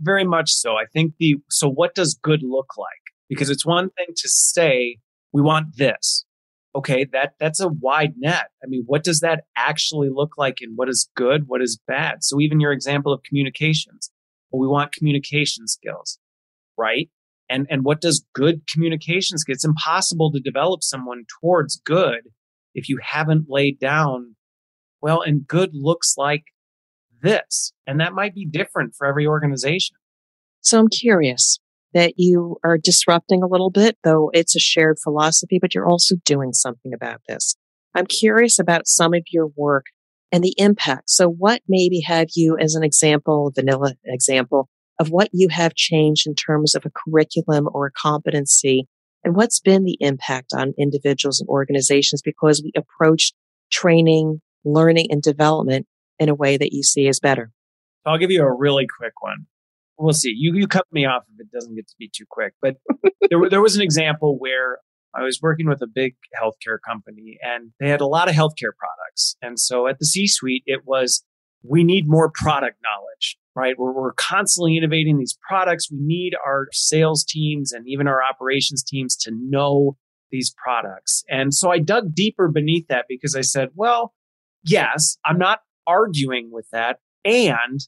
Very 0.00 0.24
much 0.24 0.50
so. 0.50 0.72
I 0.72 0.86
think 0.92 1.14
the, 1.18 1.36
so 1.50 1.68
what 1.68 1.94
does 1.94 2.18
good 2.20 2.42
look 2.42 2.76
like? 2.78 2.88
because 3.32 3.48
it's 3.48 3.64
one 3.64 3.88
thing 3.88 4.08
to 4.14 4.28
say 4.28 4.98
we 5.32 5.40
want 5.40 5.78
this 5.78 6.26
okay 6.74 7.06
that 7.12 7.32
that's 7.40 7.60
a 7.60 7.68
wide 7.68 8.12
net 8.18 8.48
i 8.62 8.66
mean 8.66 8.82
what 8.86 9.02
does 9.02 9.20
that 9.20 9.44
actually 9.56 10.10
look 10.10 10.36
like 10.36 10.58
and 10.60 10.76
what 10.76 10.88
is 10.88 11.08
good 11.16 11.48
what 11.48 11.62
is 11.62 11.80
bad 11.86 12.22
so 12.22 12.38
even 12.40 12.60
your 12.60 12.72
example 12.72 13.10
of 13.10 13.22
communications 13.22 14.10
well, 14.50 14.60
we 14.60 14.68
want 14.68 14.92
communication 14.92 15.66
skills 15.66 16.18
right 16.76 17.08
and 17.48 17.66
and 17.70 17.84
what 17.84 18.02
does 18.02 18.22
good 18.34 18.60
communication 18.70 19.38
skills 19.38 19.56
it's 19.56 19.64
impossible 19.64 20.30
to 20.30 20.40
develop 20.40 20.82
someone 20.82 21.24
towards 21.40 21.80
good 21.86 22.20
if 22.74 22.88
you 22.88 22.98
haven't 23.02 23.46
laid 23.48 23.78
down 23.78 24.34
well 25.00 25.20
and 25.20 25.46
good 25.46 25.70
looks 25.72 26.14
like 26.16 26.44
this 27.22 27.72
and 27.86 28.00
that 28.00 28.14
might 28.14 28.34
be 28.34 28.46
different 28.46 28.94
for 28.96 29.06
every 29.06 29.26
organization 29.26 29.96
so 30.60 30.78
i'm 30.78 30.88
curious 30.88 31.58
that 31.94 32.14
you 32.16 32.56
are 32.64 32.78
disrupting 32.78 33.42
a 33.42 33.46
little 33.46 33.70
bit, 33.70 33.96
though 34.02 34.30
it's 34.32 34.56
a 34.56 34.60
shared 34.60 34.98
philosophy, 35.02 35.58
but 35.60 35.74
you're 35.74 35.88
also 35.88 36.16
doing 36.24 36.52
something 36.52 36.92
about 36.94 37.20
this. 37.28 37.54
I'm 37.94 38.06
curious 38.06 38.58
about 38.58 38.86
some 38.86 39.12
of 39.14 39.22
your 39.30 39.48
work 39.54 39.86
and 40.30 40.42
the 40.42 40.54
impact. 40.56 41.10
So 41.10 41.28
what 41.28 41.60
maybe 41.68 42.00
have 42.06 42.28
you 42.34 42.56
as 42.58 42.74
an 42.74 42.82
example, 42.82 43.52
vanilla 43.54 43.94
example 44.04 44.68
of 44.98 45.10
what 45.10 45.28
you 45.32 45.48
have 45.48 45.74
changed 45.74 46.26
in 46.26 46.34
terms 46.34 46.74
of 46.74 46.86
a 46.86 46.90
curriculum 46.90 47.68
or 47.72 47.86
a 47.86 47.92
competency 47.92 48.86
and 49.24 49.36
what's 49.36 49.60
been 49.60 49.84
the 49.84 49.96
impact 50.00 50.52
on 50.54 50.74
individuals 50.78 51.40
and 51.40 51.48
organizations 51.48 52.22
because 52.22 52.62
we 52.62 52.72
approach 52.76 53.32
training, 53.70 54.40
learning 54.64 55.06
and 55.10 55.22
development 55.22 55.86
in 56.18 56.28
a 56.28 56.34
way 56.34 56.56
that 56.56 56.72
you 56.72 56.82
see 56.82 57.08
as 57.08 57.20
better? 57.20 57.50
I'll 58.04 58.18
give 58.18 58.30
you 58.30 58.42
a 58.42 58.52
really 58.52 58.86
quick 58.86 59.14
one 59.20 59.46
we'll 60.02 60.12
see. 60.12 60.34
You 60.36 60.54
you 60.54 60.66
cut 60.66 60.86
me 60.92 61.06
off 61.06 61.22
if 61.32 61.40
it 61.40 61.52
doesn't 61.52 61.74
get 61.74 61.88
to 61.88 61.94
be 61.98 62.10
too 62.14 62.24
quick. 62.28 62.54
But 62.60 62.76
there 63.30 63.48
there 63.48 63.62
was 63.62 63.76
an 63.76 63.82
example 63.82 64.36
where 64.38 64.78
I 65.14 65.22
was 65.22 65.40
working 65.42 65.68
with 65.68 65.82
a 65.82 65.86
big 65.86 66.16
healthcare 66.40 66.78
company 66.84 67.38
and 67.42 67.72
they 67.80 67.88
had 67.88 68.00
a 68.00 68.06
lot 68.06 68.28
of 68.28 68.34
healthcare 68.34 68.72
products. 68.76 69.36
And 69.42 69.58
so 69.58 69.86
at 69.86 69.98
the 69.98 70.06
C 70.06 70.26
suite, 70.26 70.64
it 70.66 70.82
was 70.84 71.24
we 71.62 71.84
need 71.84 72.08
more 72.08 72.30
product 72.30 72.78
knowledge, 72.82 73.38
right? 73.54 73.78
We're, 73.78 73.92
we're 73.92 74.14
constantly 74.14 74.76
innovating 74.76 75.18
these 75.18 75.38
products. 75.46 75.90
We 75.90 75.98
need 76.00 76.34
our 76.44 76.68
sales 76.72 77.24
teams 77.24 77.72
and 77.72 77.86
even 77.86 78.06
our 78.06 78.20
operations 78.22 78.82
teams 78.82 79.16
to 79.18 79.32
know 79.34 79.96
these 80.30 80.54
products. 80.62 81.24
And 81.28 81.52
so 81.52 81.70
I 81.70 81.78
dug 81.78 82.14
deeper 82.14 82.48
beneath 82.48 82.88
that 82.88 83.04
because 83.08 83.36
I 83.36 83.42
said, 83.42 83.68
well, 83.74 84.14
yes, 84.64 85.18
I'm 85.24 85.38
not 85.38 85.60
arguing 85.86 86.50
with 86.50 86.66
that. 86.72 86.98
And 87.24 87.80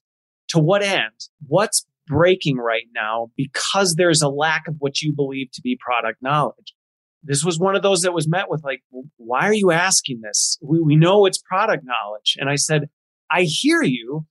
to 0.49 0.59
what 0.59 0.83
end? 0.83 1.13
What's 1.47 1.87
breaking 2.07 2.59
right 2.59 2.87
now 2.95 3.31
because 3.37 3.95
there's 3.95 4.23
a 4.23 4.29
lack 4.29 4.69
of 4.69 4.77
what 4.79 5.01
you 5.01 5.13
believe 5.15 5.51
to 5.53 5.63
be 5.63 5.79
product 5.81 6.23
knowledge. 6.23 6.75
This 7.23 7.43
was 7.43 7.59
one 7.59 7.75
of 7.75 7.83
those 7.83 8.03
that 8.03 8.13
was 8.13 8.29
met 8.29 8.51
with 8.51 8.63
like, 8.63 8.83
why 9.17 9.49
are 9.49 9.55
you 9.55 9.71
asking 9.71 10.21
this? 10.21 10.59
We, 10.63 10.81
we 10.81 10.97
know 10.97 11.25
it's 11.25 11.39
product 11.39 11.85
knowledge. 11.85 12.37
And 12.39 12.51
I 12.51 12.57
said, 12.57 12.91
I 13.31 13.43
hear 13.43 13.83
you, 13.83 14.27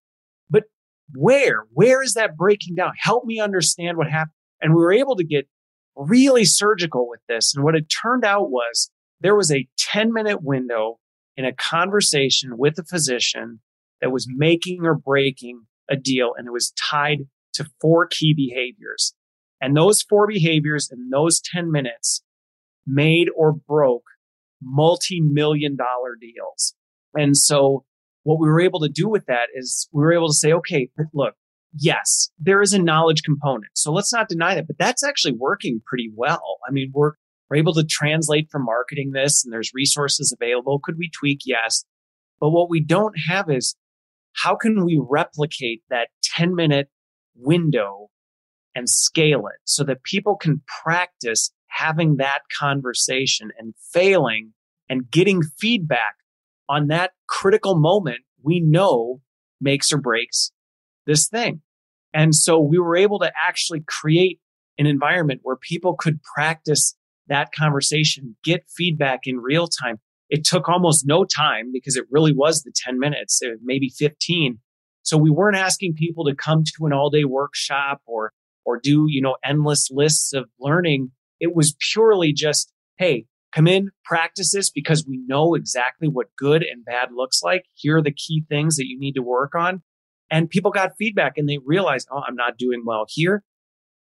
where, 1.14 1.66
where 1.72 2.02
is 2.02 2.14
that 2.14 2.36
breaking 2.36 2.76
down? 2.76 2.94
Help 2.98 3.26
me 3.26 3.40
understand 3.40 3.98
what 3.98 4.10
happened. 4.10 4.34
And 4.62 4.74
we 4.74 4.82
were 4.82 4.94
able 4.94 5.16
to 5.18 5.24
get 5.24 5.48
really 5.96 6.46
surgical 6.46 7.08
with 7.08 7.20
this. 7.28 7.54
And 7.56 7.64
what 7.64 7.76
it 7.76 7.86
turned 7.86 8.26
out 8.26 8.50
was 8.50 8.90
there 9.20 9.36
was 9.36 9.52
a 9.52 9.68
10 9.78 10.14
minute 10.14 10.42
window 10.42 11.00
in 11.36 11.46
a 11.46 11.54
conversation 11.54 12.58
with 12.58 12.78
a 12.80 12.84
physician 12.84 13.60
that 14.02 14.12
was 14.12 14.28
making 14.30 14.86
or 14.86 14.96
breaking 14.96 15.64
a 15.90 15.96
deal. 15.96 16.32
And 16.38 16.48
it 16.48 16.52
was 16.52 16.74
tied 16.90 17.20
to 17.54 17.66
four 17.82 18.08
key 18.08 18.34
behaviors. 18.34 19.14
And 19.62 19.78
those 19.78 20.02
four 20.02 20.28
behaviors 20.28 20.90
in 20.92 21.10
those 21.10 21.42
10 21.54 21.72
minutes 21.72 22.24
made 22.86 23.30
or 23.36 23.54
broke 23.54 24.04
multi-million 24.62 25.76
dollar 25.76 26.16
deals. 26.20 26.76
And 27.14 27.38
so 27.38 27.86
what 28.24 28.40
we 28.40 28.48
were 28.48 28.62
able 28.62 28.80
to 28.82 28.90
do 28.90 29.08
with 29.08 29.26
that 29.28 29.50
is 29.54 29.88
we 29.92 30.02
were 30.02 30.14
able 30.14 30.30
to 30.30 30.34
say, 30.34 30.54
okay, 30.54 30.90
look, 31.14 31.36
yes, 31.78 32.30
there 32.40 32.62
is 32.62 32.74
a 32.74 32.82
knowledge 32.82 33.24
component. 33.24 33.72
So 33.76 33.92
let's 33.92 34.14
not 34.14 34.30
deny 34.30 34.56
that, 34.56 34.68
but 34.68 34.78
that's 34.78 35.04
actually 35.04 35.34
working 35.34 35.82
pretty 35.86 36.10
well. 36.16 36.58
I 36.68 36.72
mean, 36.72 36.92
we're, 36.94 37.14
we're 37.50 37.58
able 37.58 37.74
to 37.74 37.84
translate 37.84 38.50
from 38.52 38.66
marketing 38.66 39.12
this 39.12 39.44
and 39.44 39.54
there's 39.54 39.72
resources 39.74 40.36
available. 40.36 40.80
Could 40.80 40.98
we 40.98 41.10
tweak? 41.10 41.42
Yes. 41.46 41.84
But 42.40 42.52
what 42.52 42.70
we 42.70 42.82
don't 42.82 43.16
have 43.28 43.50
is 43.50 43.76
how 44.34 44.56
can 44.56 44.84
we 44.86 45.00
replicate 45.02 45.82
that 45.90 46.08
10 46.24 46.56
minute 46.56 46.90
window 47.36 48.10
and 48.76 48.90
scale 48.90 49.48
it 49.48 49.60
so 49.66 49.84
that 49.84 50.04
people 50.04 50.36
can 50.36 50.62
practice 50.84 51.52
having 51.68 52.18
that 52.18 52.40
conversation 52.60 53.52
and 53.58 53.74
failing 53.92 54.54
and 54.90 55.10
getting 55.10 55.42
feedback 55.60 56.16
on 56.74 56.88
that 56.88 57.12
critical 57.28 57.80
moment 57.80 58.22
we 58.42 58.60
know 58.60 59.22
makes 59.62 59.94
or 59.94 59.98
breaks 59.98 60.52
this 61.06 61.28
thing. 61.28 61.62
And 62.14 62.34
so 62.34 62.60
we 62.60 62.80
were 62.80 62.96
able 62.96 63.20
to 63.20 63.32
actually 63.40 63.84
create 63.88 64.40
an 64.80 64.88
environment 64.88 65.42
where 65.44 65.56
people 65.56 65.96
could 65.96 66.20
practice 66.36 66.96
that 67.28 67.52
conversation, 67.52 68.36
get 68.44 68.64
feedback 68.76 69.22
in 69.26 69.38
real 69.38 69.68
time. 69.68 69.98
It 70.30 70.44
took 70.44 70.68
almost 70.68 71.06
no 71.06 71.26
time 71.26 71.72
because 71.72 71.96
it 71.96 72.06
really 72.10 72.34
was 72.34 72.64
the 72.64 72.74
10 72.76 72.98
minutes, 72.98 73.40
uh, 73.46 73.52
maybe 73.64 73.90
15. 73.90 74.58
So 75.04 75.16
we 75.18 75.30
weren't 75.30 75.58
asking 75.58 75.94
people 75.94 76.26
to 76.26 76.36
come 76.36 76.64
to 76.64 76.86
an 76.86 76.94
all 76.94 77.12
day 77.12 77.24
workshop 77.24 78.02
or, 78.08 78.34
or 78.66 78.80
do, 78.82 79.06
you 79.08 79.22
know, 79.22 79.36
endless 79.46 79.90
lists 79.92 80.34
of 80.34 80.46
learning. 80.60 81.12
It 81.40 81.56
was 81.56 81.76
purely 81.92 82.34
just, 82.34 82.72
Hey, 82.98 83.26
come 83.54 83.68
in, 83.68 83.90
practice 84.06 84.52
this 84.52 84.70
because 84.70 85.06
we 85.08 85.22
know 85.26 85.54
exactly 85.54 86.08
what 86.08 86.28
good 86.38 86.64
and 86.64 86.86
bad 86.86 87.10
looks 87.16 87.42
like. 87.44 87.66
Here 87.74 87.98
are 87.98 88.02
the 88.02 88.14
key 88.14 88.44
things 88.50 88.76
that 88.78 88.88
you 88.88 89.00
need 89.00 89.14
to 89.14 89.22
work 89.22 89.54
on. 89.56 89.82
And 90.32 90.50
people 90.50 90.72
got 90.72 90.98
feedback 90.98 91.34
and 91.38 91.48
they 91.48 91.60
realized, 91.64 92.08
oh, 92.12 92.22
I'm 92.28 92.36
not 92.36 92.58
doing 92.58 92.84
well 92.86 93.06
here. 93.08 93.44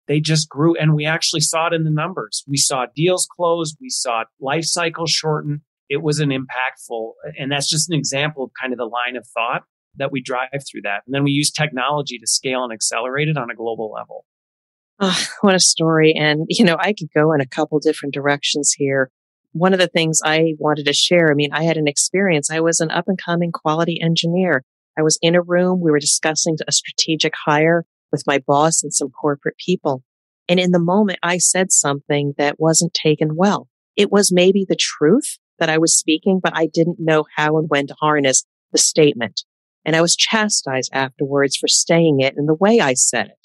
They 0.06 0.20
just 0.20 0.48
grew 0.48 0.74
and 0.76 0.94
we 0.94 1.04
actually 1.06 1.40
saw 1.40 1.68
it 1.68 1.74
in 1.74 1.84
the 1.84 1.90
numbers. 1.90 2.44
We 2.46 2.56
saw 2.56 2.86
deals 2.94 3.26
close. 3.36 3.76
We 3.80 3.90
saw 3.90 4.24
life 4.40 4.64
cycle 4.64 5.06
shorten. 5.06 5.62
It 5.88 6.02
was 6.02 6.18
an 6.18 6.28
impactful, 6.28 7.12
and 7.38 7.50
that's 7.50 7.70
just 7.70 7.88
an 7.90 7.96
example 7.96 8.44
of 8.44 8.50
kind 8.60 8.74
of 8.74 8.78
the 8.78 8.84
line 8.84 9.16
of 9.16 9.26
thought 9.26 9.62
that 9.96 10.12
we 10.12 10.20
drive 10.20 10.50
through 10.70 10.82
that. 10.82 11.02
And 11.06 11.14
then 11.14 11.24
we 11.24 11.30
use 11.30 11.50
technology 11.50 12.18
to 12.18 12.26
scale 12.26 12.62
and 12.62 12.74
accelerate 12.74 13.28
it 13.28 13.38
on 13.38 13.50
a 13.50 13.54
global 13.54 13.90
level. 13.90 14.26
Oh, 15.00 15.18
what 15.40 15.54
a 15.54 15.60
story. 15.60 16.14
And, 16.14 16.44
you 16.48 16.64
know, 16.64 16.76
I 16.78 16.92
could 16.92 17.08
go 17.14 17.32
in 17.32 17.40
a 17.40 17.46
couple 17.46 17.78
different 17.78 18.12
directions 18.12 18.74
here 18.76 19.10
one 19.52 19.72
of 19.72 19.78
the 19.78 19.88
things 19.88 20.20
I 20.24 20.54
wanted 20.58 20.86
to 20.86 20.92
share, 20.92 21.30
I 21.30 21.34
mean, 21.34 21.52
I 21.52 21.64
had 21.64 21.76
an 21.76 21.88
experience. 21.88 22.50
I 22.50 22.60
was 22.60 22.80
an 22.80 22.90
up 22.90 23.04
and 23.08 23.18
coming 23.18 23.52
quality 23.52 24.00
engineer. 24.02 24.64
I 24.98 25.02
was 25.02 25.18
in 25.22 25.34
a 25.34 25.42
room. 25.42 25.80
We 25.80 25.90
were 25.90 26.00
discussing 26.00 26.56
a 26.66 26.72
strategic 26.72 27.32
hire 27.46 27.84
with 28.12 28.24
my 28.26 28.40
boss 28.46 28.82
and 28.82 28.92
some 28.92 29.10
corporate 29.10 29.56
people. 29.64 30.02
And 30.48 30.58
in 30.58 30.70
the 30.72 30.78
moment, 30.78 31.18
I 31.22 31.38
said 31.38 31.72
something 31.72 32.34
that 32.38 32.58
wasn't 32.58 32.94
taken 32.94 33.36
well. 33.36 33.68
It 33.96 34.10
was 34.10 34.32
maybe 34.32 34.64
the 34.66 34.76
truth 34.78 35.38
that 35.58 35.68
I 35.68 35.78
was 35.78 35.96
speaking, 35.96 36.40
but 36.42 36.56
I 36.56 36.68
didn't 36.72 36.98
know 36.98 37.24
how 37.36 37.58
and 37.58 37.68
when 37.68 37.86
to 37.88 37.96
harness 38.00 38.44
the 38.72 38.78
statement. 38.78 39.44
And 39.84 39.94
I 39.96 40.00
was 40.00 40.16
chastised 40.16 40.90
afterwards 40.92 41.56
for 41.56 41.68
saying 41.68 42.20
it 42.20 42.34
in 42.36 42.46
the 42.46 42.54
way 42.54 42.80
I 42.80 42.94
said 42.94 43.26
it. 43.26 43.38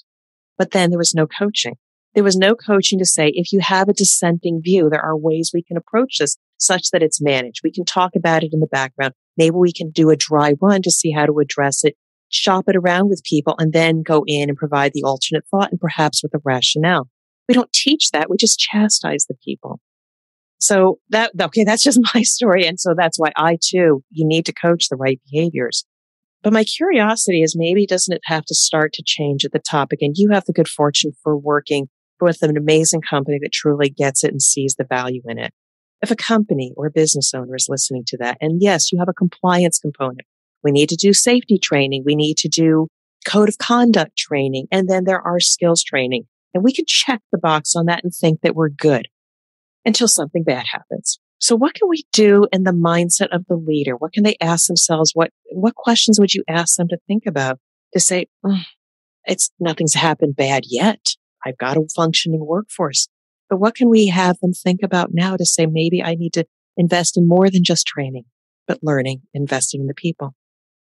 But 0.56 0.70
then 0.70 0.90
there 0.90 0.98
was 0.98 1.14
no 1.14 1.26
coaching. 1.26 1.76
There 2.14 2.24
was 2.24 2.36
no 2.36 2.54
coaching 2.54 2.98
to 3.00 3.04
say, 3.04 3.32
if 3.34 3.52
you 3.52 3.60
have 3.60 3.88
a 3.88 3.92
dissenting 3.92 4.60
view, 4.62 4.88
there 4.88 5.04
are 5.04 5.16
ways 5.16 5.50
we 5.52 5.64
can 5.64 5.76
approach 5.76 6.18
this 6.18 6.36
such 6.58 6.90
that 6.90 7.02
it's 7.02 7.20
managed. 7.20 7.62
We 7.64 7.72
can 7.72 7.84
talk 7.84 8.14
about 8.14 8.44
it 8.44 8.52
in 8.52 8.60
the 8.60 8.68
background. 8.68 9.14
Maybe 9.36 9.56
we 9.56 9.72
can 9.72 9.90
do 9.90 10.10
a 10.10 10.16
dry 10.16 10.54
run 10.60 10.82
to 10.82 10.90
see 10.90 11.10
how 11.10 11.26
to 11.26 11.40
address 11.40 11.84
it, 11.84 11.96
shop 12.28 12.68
it 12.68 12.76
around 12.76 13.08
with 13.08 13.24
people, 13.24 13.56
and 13.58 13.72
then 13.72 14.02
go 14.02 14.22
in 14.26 14.48
and 14.48 14.56
provide 14.56 14.92
the 14.94 15.02
alternate 15.02 15.44
thought 15.50 15.72
and 15.72 15.80
perhaps 15.80 16.22
with 16.22 16.32
a 16.34 16.40
rationale. 16.44 17.08
We 17.48 17.54
don't 17.54 17.72
teach 17.72 18.10
that. 18.12 18.30
We 18.30 18.36
just 18.36 18.60
chastise 18.60 19.26
the 19.26 19.36
people. 19.44 19.80
So 20.58 21.00
that, 21.10 21.32
okay, 21.38 21.64
that's 21.64 21.82
just 21.82 22.00
my 22.14 22.22
story. 22.22 22.64
And 22.64 22.78
so 22.78 22.94
that's 22.96 23.18
why 23.18 23.32
I 23.36 23.58
too, 23.60 24.04
you 24.10 24.26
need 24.26 24.46
to 24.46 24.52
coach 24.52 24.88
the 24.88 24.96
right 24.96 25.20
behaviors. 25.30 25.84
But 26.44 26.52
my 26.52 26.62
curiosity 26.62 27.42
is 27.42 27.56
maybe 27.56 27.86
doesn't 27.86 28.14
it 28.14 28.20
have 28.26 28.44
to 28.44 28.54
start 28.54 28.92
to 28.94 29.02
change 29.04 29.44
at 29.44 29.52
the 29.52 29.58
top 29.58 29.92
again? 29.92 30.12
You 30.14 30.30
have 30.30 30.44
the 30.44 30.52
good 30.52 30.68
fortune 30.68 31.12
for 31.22 31.36
working 31.36 31.88
with 32.20 32.42
an 32.42 32.56
amazing 32.56 33.02
company 33.02 33.38
that 33.42 33.52
truly 33.52 33.90
gets 33.90 34.24
it 34.24 34.30
and 34.30 34.42
sees 34.42 34.74
the 34.76 34.84
value 34.84 35.22
in 35.26 35.38
it. 35.38 35.52
If 36.02 36.10
a 36.10 36.16
company 36.16 36.72
or 36.76 36.86
a 36.86 36.90
business 36.90 37.32
owner 37.34 37.54
is 37.54 37.66
listening 37.68 38.04
to 38.08 38.18
that, 38.18 38.36
and 38.40 38.60
yes, 38.60 38.92
you 38.92 38.98
have 38.98 39.08
a 39.08 39.14
compliance 39.14 39.78
component, 39.78 40.26
we 40.62 40.70
need 40.70 40.88
to 40.90 40.96
do 40.96 41.12
safety 41.12 41.58
training. 41.58 42.02
We 42.04 42.14
need 42.14 42.36
to 42.38 42.48
do 42.48 42.88
code 43.26 43.48
of 43.48 43.58
conduct 43.58 44.16
training. 44.16 44.66
And 44.70 44.88
then 44.88 45.04
there 45.04 45.20
are 45.20 45.40
skills 45.40 45.82
training. 45.82 46.24
And 46.52 46.62
we 46.62 46.72
can 46.72 46.84
check 46.86 47.20
the 47.32 47.38
box 47.38 47.74
on 47.74 47.86
that 47.86 48.04
and 48.04 48.12
think 48.14 48.40
that 48.42 48.54
we're 48.54 48.68
good 48.68 49.08
until 49.84 50.08
something 50.08 50.44
bad 50.44 50.66
happens. 50.70 51.18
So 51.40 51.56
what 51.56 51.74
can 51.74 51.88
we 51.88 52.04
do 52.12 52.46
in 52.52 52.62
the 52.62 52.72
mindset 52.72 53.28
of 53.34 53.44
the 53.48 53.56
leader? 53.56 53.96
What 53.96 54.12
can 54.12 54.22
they 54.22 54.36
ask 54.40 54.66
themselves? 54.66 55.10
What, 55.14 55.30
what 55.52 55.74
questions 55.74 56.18
would 56.18 56.32
you 56.32 56.44
ask 56.48 56.76
them 56.76 56.88
to 56.88 56.98
think 57.06 57.24
about 57.26 57.58
to 57.92 58.00
say, 58.00 58.26
mm, 58.44 58.64
it's 59.26 59.50
nothing's 59.58 59.94
happened 59.94 60.36
bad 60.36 60.64
yet. 60.66 61.16
I've 61.44 61.58
got 61.58 61.76
a 61.76 61.86
functioning 61.94 62.44
workforce. 62.44 63.08
But 63.50 63.58
what 63.58 63.74
can 63.74 63.88
we 63.88 64.06
have 64.06 64.38
them 64.40 64.52
think 64.52 64.80
about 64.82 65.10
now 65.12 65.36
to 65.36 65.44
say, 65.44 65.66
maybe 65.66 66.02
I 66.02 66.14
need 66.14 66.32
to 66.34 66.44
invest 66.76 67.16
in 67.16 67.28
more 67.28 67.50
than 67.50 67.62
just 67.62 67.86
training, 67.86 68.24
but 68.66 68.78
learning, 68.82 69.22
investing 69.32 69.80
in 69.80 69.86
the 69.86 69.94
people? 69.94 70.34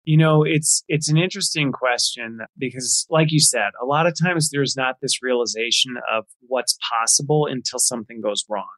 You 0.03 0.17
know, 0.17 0.43
it's 0.43 0.83
it's 0.87 1.09
an 1.09 1.17
interesting 1.17 1.71
question 1.73 2.39
because 2.57 3.05
like 3.09 3.31
you 3.31 3.41
said, 3.41 3.71
a 3.81 3.85
lot 3.85 4.07
of 4.07 4.13
times 4.17 4.49
there's 4.49 4.75
not 4.77 4.95
this 5.01 5.21
realization 5.21 5.95
of 6.11 6.25
what's 6.47 6.77
possible 6.89 7.45
until 7.45 7.77
something 7.77 8.21
goes 8.21 8.45
wrong. 8.49 8.69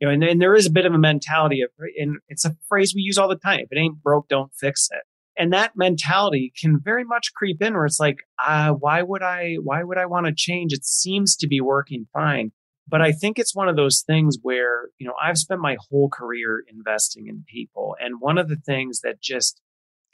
You 0.00 0.08
know, 0.08 0.14
and, 0.14 0.24
and 0.24 0.42
there 0.42 0.56
is 0.56 0.66
a 0.66 0.72
bit 0.72 0.84
of 0.84 0.92
a 0.92 0.98
mentality 0.98 1.62
of 1.62 1.70
and 1.96 2.18
it's 2.28 2.44
a 2.44 2.56
phrase 2.68 2.94
we 2.96 3.02
use 3.02 3.16
all 3.16 3.28
the 3.28 3.36
time. 3.36 3.60
If 3.60 3.68
it 3.70 3.78
ain't 3.78 4.02
broke, 4.02 4.26
don't 4.28 4.52
fix 4.54 4.88
it 4.90 5.04
and 5.42 5.52
that 5.52 5.72
mentality 5.74 6.52
can 6.56 6.78
very 6.80 7.02
much 7.02 7.34
creep 7.34 7.60
in 7.60 7.74
where 7.74 7.84
it's 7.84 7.98
like 7.98 8.18
uh, 8.46 8.70
why 8.70 9.02
would 9.02 9.22
i 9.24 9.56
why 9.60 9.82
would 9.82 9.98
i 9.98 10.06
want 10.06 10.26
to 10.26 10.32
change? 10.32 10.72
It 10.72 10.84
seems 10.84 11.34
to 11.36 11.48
be 11.48 11.60
working 11.60 12.06
fine. 12.12 12.52
But 12.86 13.02
i 13.02 13.10
think 13.10 13.38
it's 13.38 13.54
one 13.54 13.68
of 13.68 13.74
those 13.74 14.04
things 14.06 14.38
where 14.42 14.90
you 14.98 15.06
know 15.06 15.14
i've 15.20 15.38
spent 15.38 15.60
my 15.60 15.76
whole 15.88 16.08
career 16.08 16.62
investing 16.68 17.26
in 17.26 17.44
people 17.48 17.96
and 17.98 18.20
one 18.20 18.38
of 18.38 18.48
the 18.48 18.60
things 18.64 19.00
that 19.00 19.20
just 19.20 19.60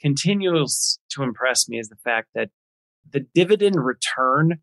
continues 0.01 0.97
to 1.11 1.21
impress 1.21 1.69
me 1.69 1.77
is 1.77 1.89
the 1.89 2.03
fact 2.03 2.29
that 2.33 2.49
the 3.11 3.25
dividend 3.35 3.75
return 3.75 4.59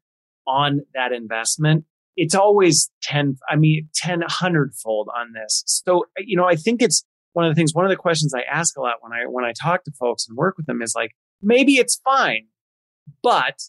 on 0.48 0.80
that 0.94 1.12
investment 1.12 1.84
it's 2.16 2.34
always 2.34 2.90
10 3.02 3.36
i 3.48 3.54
mean 3.54 3.88
10 3.94 4.20
100 4.20 4.74
fold 4.74 5.08
on 5.16 5.32
this. 5.32 5.62
So 5.66 6.06
you 6.18 6.36
know 6.36 6.46
i 6.46 6.56
think 6.56 6.82
it's 6.82 7.04
one 7.36 7.44
of 7.44 7.54
the 7.54 7.54
things, 7.54 7.74
one 7.74 7.84
of 7.84 7.90
the 7.90 7.96
questions 7.96 8.32
I 8.32 8.40
ask 8.50 8.78
a 8.78 8.80
lot 8.80 8.94
when 9.02 9.12
I 9.12 9.26
when 9.26 9.44
I 9.44 9.52
talk 9.52 9.84
to 9.84 9.92
folks 9.92 10.26
and 10.26 10.38
work 10.38 10.56
with 10.56 10.64
them 10.64 10.80
is 10.80 10.94
like, 10.96 11.10
maybe 11.42 11.74
it's 11.74 12.00
fine, 12.02 12.46
but 13.22 13.60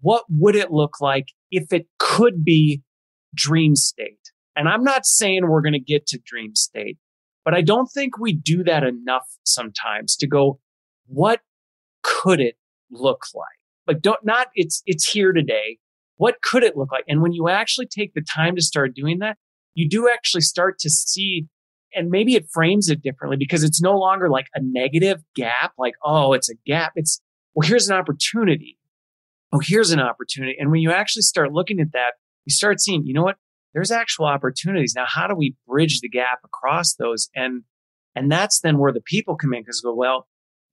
what 0.00 0.22
would 0.28 0.54
it 0.54 0.70
look 0.70 1.00
like 1.00 1.26
if 1.50 1.72
it 1.72 1.88
could 1.98 2.44
be 2.44 2.80
dream 3.34 3.74
state? 3.74 4.30
And 4.54 4.68
I'm 4.68 4.84
not 4.84 5.04
saying 5.04 5.48
we're 5.48 5.62
going 5.62 5.72
to 5.72 5.80
get 5.80 6.06
to 6.08 6.20
dream 6.24 6.54
state, 6.54 6.96
but 7.44 7.54
I 7.54 7.62
don't 7.62 7.88
think 7.88 8.18
we 8.18 8.32
do 8.32 8.62
that 8.62 8.84
enough 8.84 9.26
sometimes 9.42 10.14
to 10.18 10.28
go, 10.28 10.60
what 11.06 11.40
could 12.04 12.38
it 12.38 12.54
look 12.88 13.24
like? 13.34 13.46
Like 13.88 14.00
don't 14.00 14.24
not 14.24 14.46
it's 14.54 14.80
it's 14.86 15.10
here 15.10 15.32
today. 15.32 15.78
What 16.18 16.40
could 16.40 16.62
it 16.62 16.76
look 16.76 16.92
like? 16.92 17.04
And 17.08 17.20
when 17.20 17.32
you 17.32 17.48
actually 17.48 17.86
take 17.86 18.14
the 18.14 18.22
time 18.22 18.54
to 18.54 18.62
start 18.62 18.94
doing 18.94 19.18
that, 19.18 19.38
you 19.74 19.88
do 19.88 20.08
actually 20.08 20.42
start 20.42 20.78
to 20.78 20.88
see 20.88 21.48
and 21.94 22.10
maybe 22.10 22.34
it 22.34 22.46
frames 22.52 22.88
it 22.88 23.02
differently 23.02 23.36
because 23.36 23.62
it's 23.62 23.80
no 23.80 23.98
longer 23.98 24.28
like 24.28 24.46
a 24.54 24.60
negative 24.62 25.22
gap, 25.34 25.72
like, 25.78 25.94
oh, 26.04 26.32
it's 26.32 26.50
a 26.50 26.54
gap. 26.66 26.92
It's, 26.96 27.20
well, 27.54 27.68
here's 27.68 27.88
an 27.88 27.96
opportunity. 27.96 28.78
Oh, 29.52 29.60
here's 29.62 29.90
an 29.90 30.00
opportunity. 30.00 30.56
And 30.58 30.70
when 30.70 30.80
you 30.80 30.92
actually 30.92 31.22
start 31.22 31.52
looking 31.52 31.80
at 31.80 31.92
that, 31.92 32.14
you 32.46 32.52
start 32.52 32.80
seeing, 32.80 33.04
you 33.06 33.14
know 33.14 33.22
what? 33.22 33.36
There's 33.74 33.90
actual 33.90 34.26
opportunities. 34.26 34.94
Now, 34.94 35.06
how 35.06 35.26
do 35.26 35.34
we 35.34 35.56
bridge 35.66 36.00
the 36.00 36.08
gap 36.08 36.40
across 36.44 36.94
those? 36.94 37.28
And, 37.34 37.62
and 38.14 38.30
that's 38.30 38.60
then 38.60 38.78
where 38.78 38.92
the 38.92 39.00
people 39.00 39.36
come 39.36 39.54
in 39.54 39.62
because 39.62 39.80
go, 39.80 39.94
well, 39.94 40.26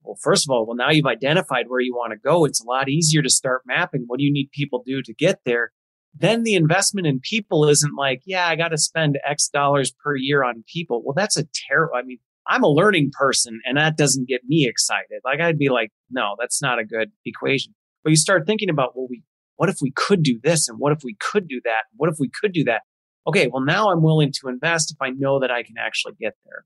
well, 0.04 0.18
first 0.22 0.46
of 0.46 0.52
all, 0.52 0.66
well, 0.66 0.76
now 0.76 0.92
you've 0.92 1.06
identified 1.06 1.66
where 1.68 1.82
you 1.82 1.94
want 1.94 2.14
to 2.14 2.18
go. 2.18 2.46
It's 2.46 2.62
a 2.62 2.68
lot 2.68 2.90
easier 2.90 3.22
to 3.22 3.30
start 3.30 3.62
mapping. 3.66 4.06
What 4.08 4.18
do 4.18 4.24
you 4.24 4.32
need 4.32 4.50
people 4.52 4.82
do 4.86 5.02
to 5.02 5.14
get 5.14 5.40
there? 5.46 5.72
Then 6.14 6.44
the 6.44 6.56
investment 6.56 7.08
in 7.08 7.20
people 7.22 7.68
isn't 7.68 7.96
like, 7.96 8.22
yeah, 8.26 8.48
I 8.48 8.56
got 8.56 8.70
to 8.70 8.78
spend 8.78 9.20
X 9.26 9.48
dollars 9.48 9.94
per 10.04 10.16
year 10.16 10.44
on 10.44 10.64
people. 10.72 11.02
Well, 11.04 11.14
that's 11.16 11.38
a 11.38 11.46
terrible, 11.70 11.96
I 11.96 12.02
mean, 12.02 12.20
I'm 12.48 12.64
a 12.64 12.68
learning 12.68 13.12
person 13.18 13.60
and 13.66 13.78
that 13.78 13.96
doesn't 13.96 14.28
get 14.28 14.42
me 14.48 14.68
excited. 14.68 15.22
Like 15.24 15.40
I'd 15.40 15.60
be 15.60 15.70
like, 15.70 15.92
no, 16.10 16.36
that's 16.40 16.62
not 16.62 16.80
a 16.80 16.86
good 16.86 17.12
equation. 17.26 17.74
But 18.04 18.10
you 18.10 18.16
start 18.16 18.48
thinking 18.48 18.70
about, 18.70 18.96
well, 18.96 19.08
we, 19.10 19.24
what 19.58 19.70
if 19.70 19.78
we 19.82 19.92
could 19.92 20.24
do 20.24 20.40
this? 20.42 20.68
And 20.68 20.80
what 20.80 20.94
if 20.94 21.00
we 21.04 21.16
could 21.20 21.48
do 21.48 21.62
that? 21.64 21.84
What 21.96 22.10
if 22.10 22.16
we 22.20 22.30
could 22.42 22.54
do 22.54 22.64
that? 22.64 22.82
Okay. 23.28 23.48
Well, 23.52 23.64
now 23.64 23.92
I'm 23.92 24.02
willing 24.02 24.32
to 24.42 24.48
invest 24.48 24.92
if 24.92 24.98
I 25.02 25.12
know 25.12 25.40
that 25.40 25.52
I 25.52 25.64
can 25.64 25.76
actually 25.78 26.14
get 26.20 26.34
there. 26.46 26.66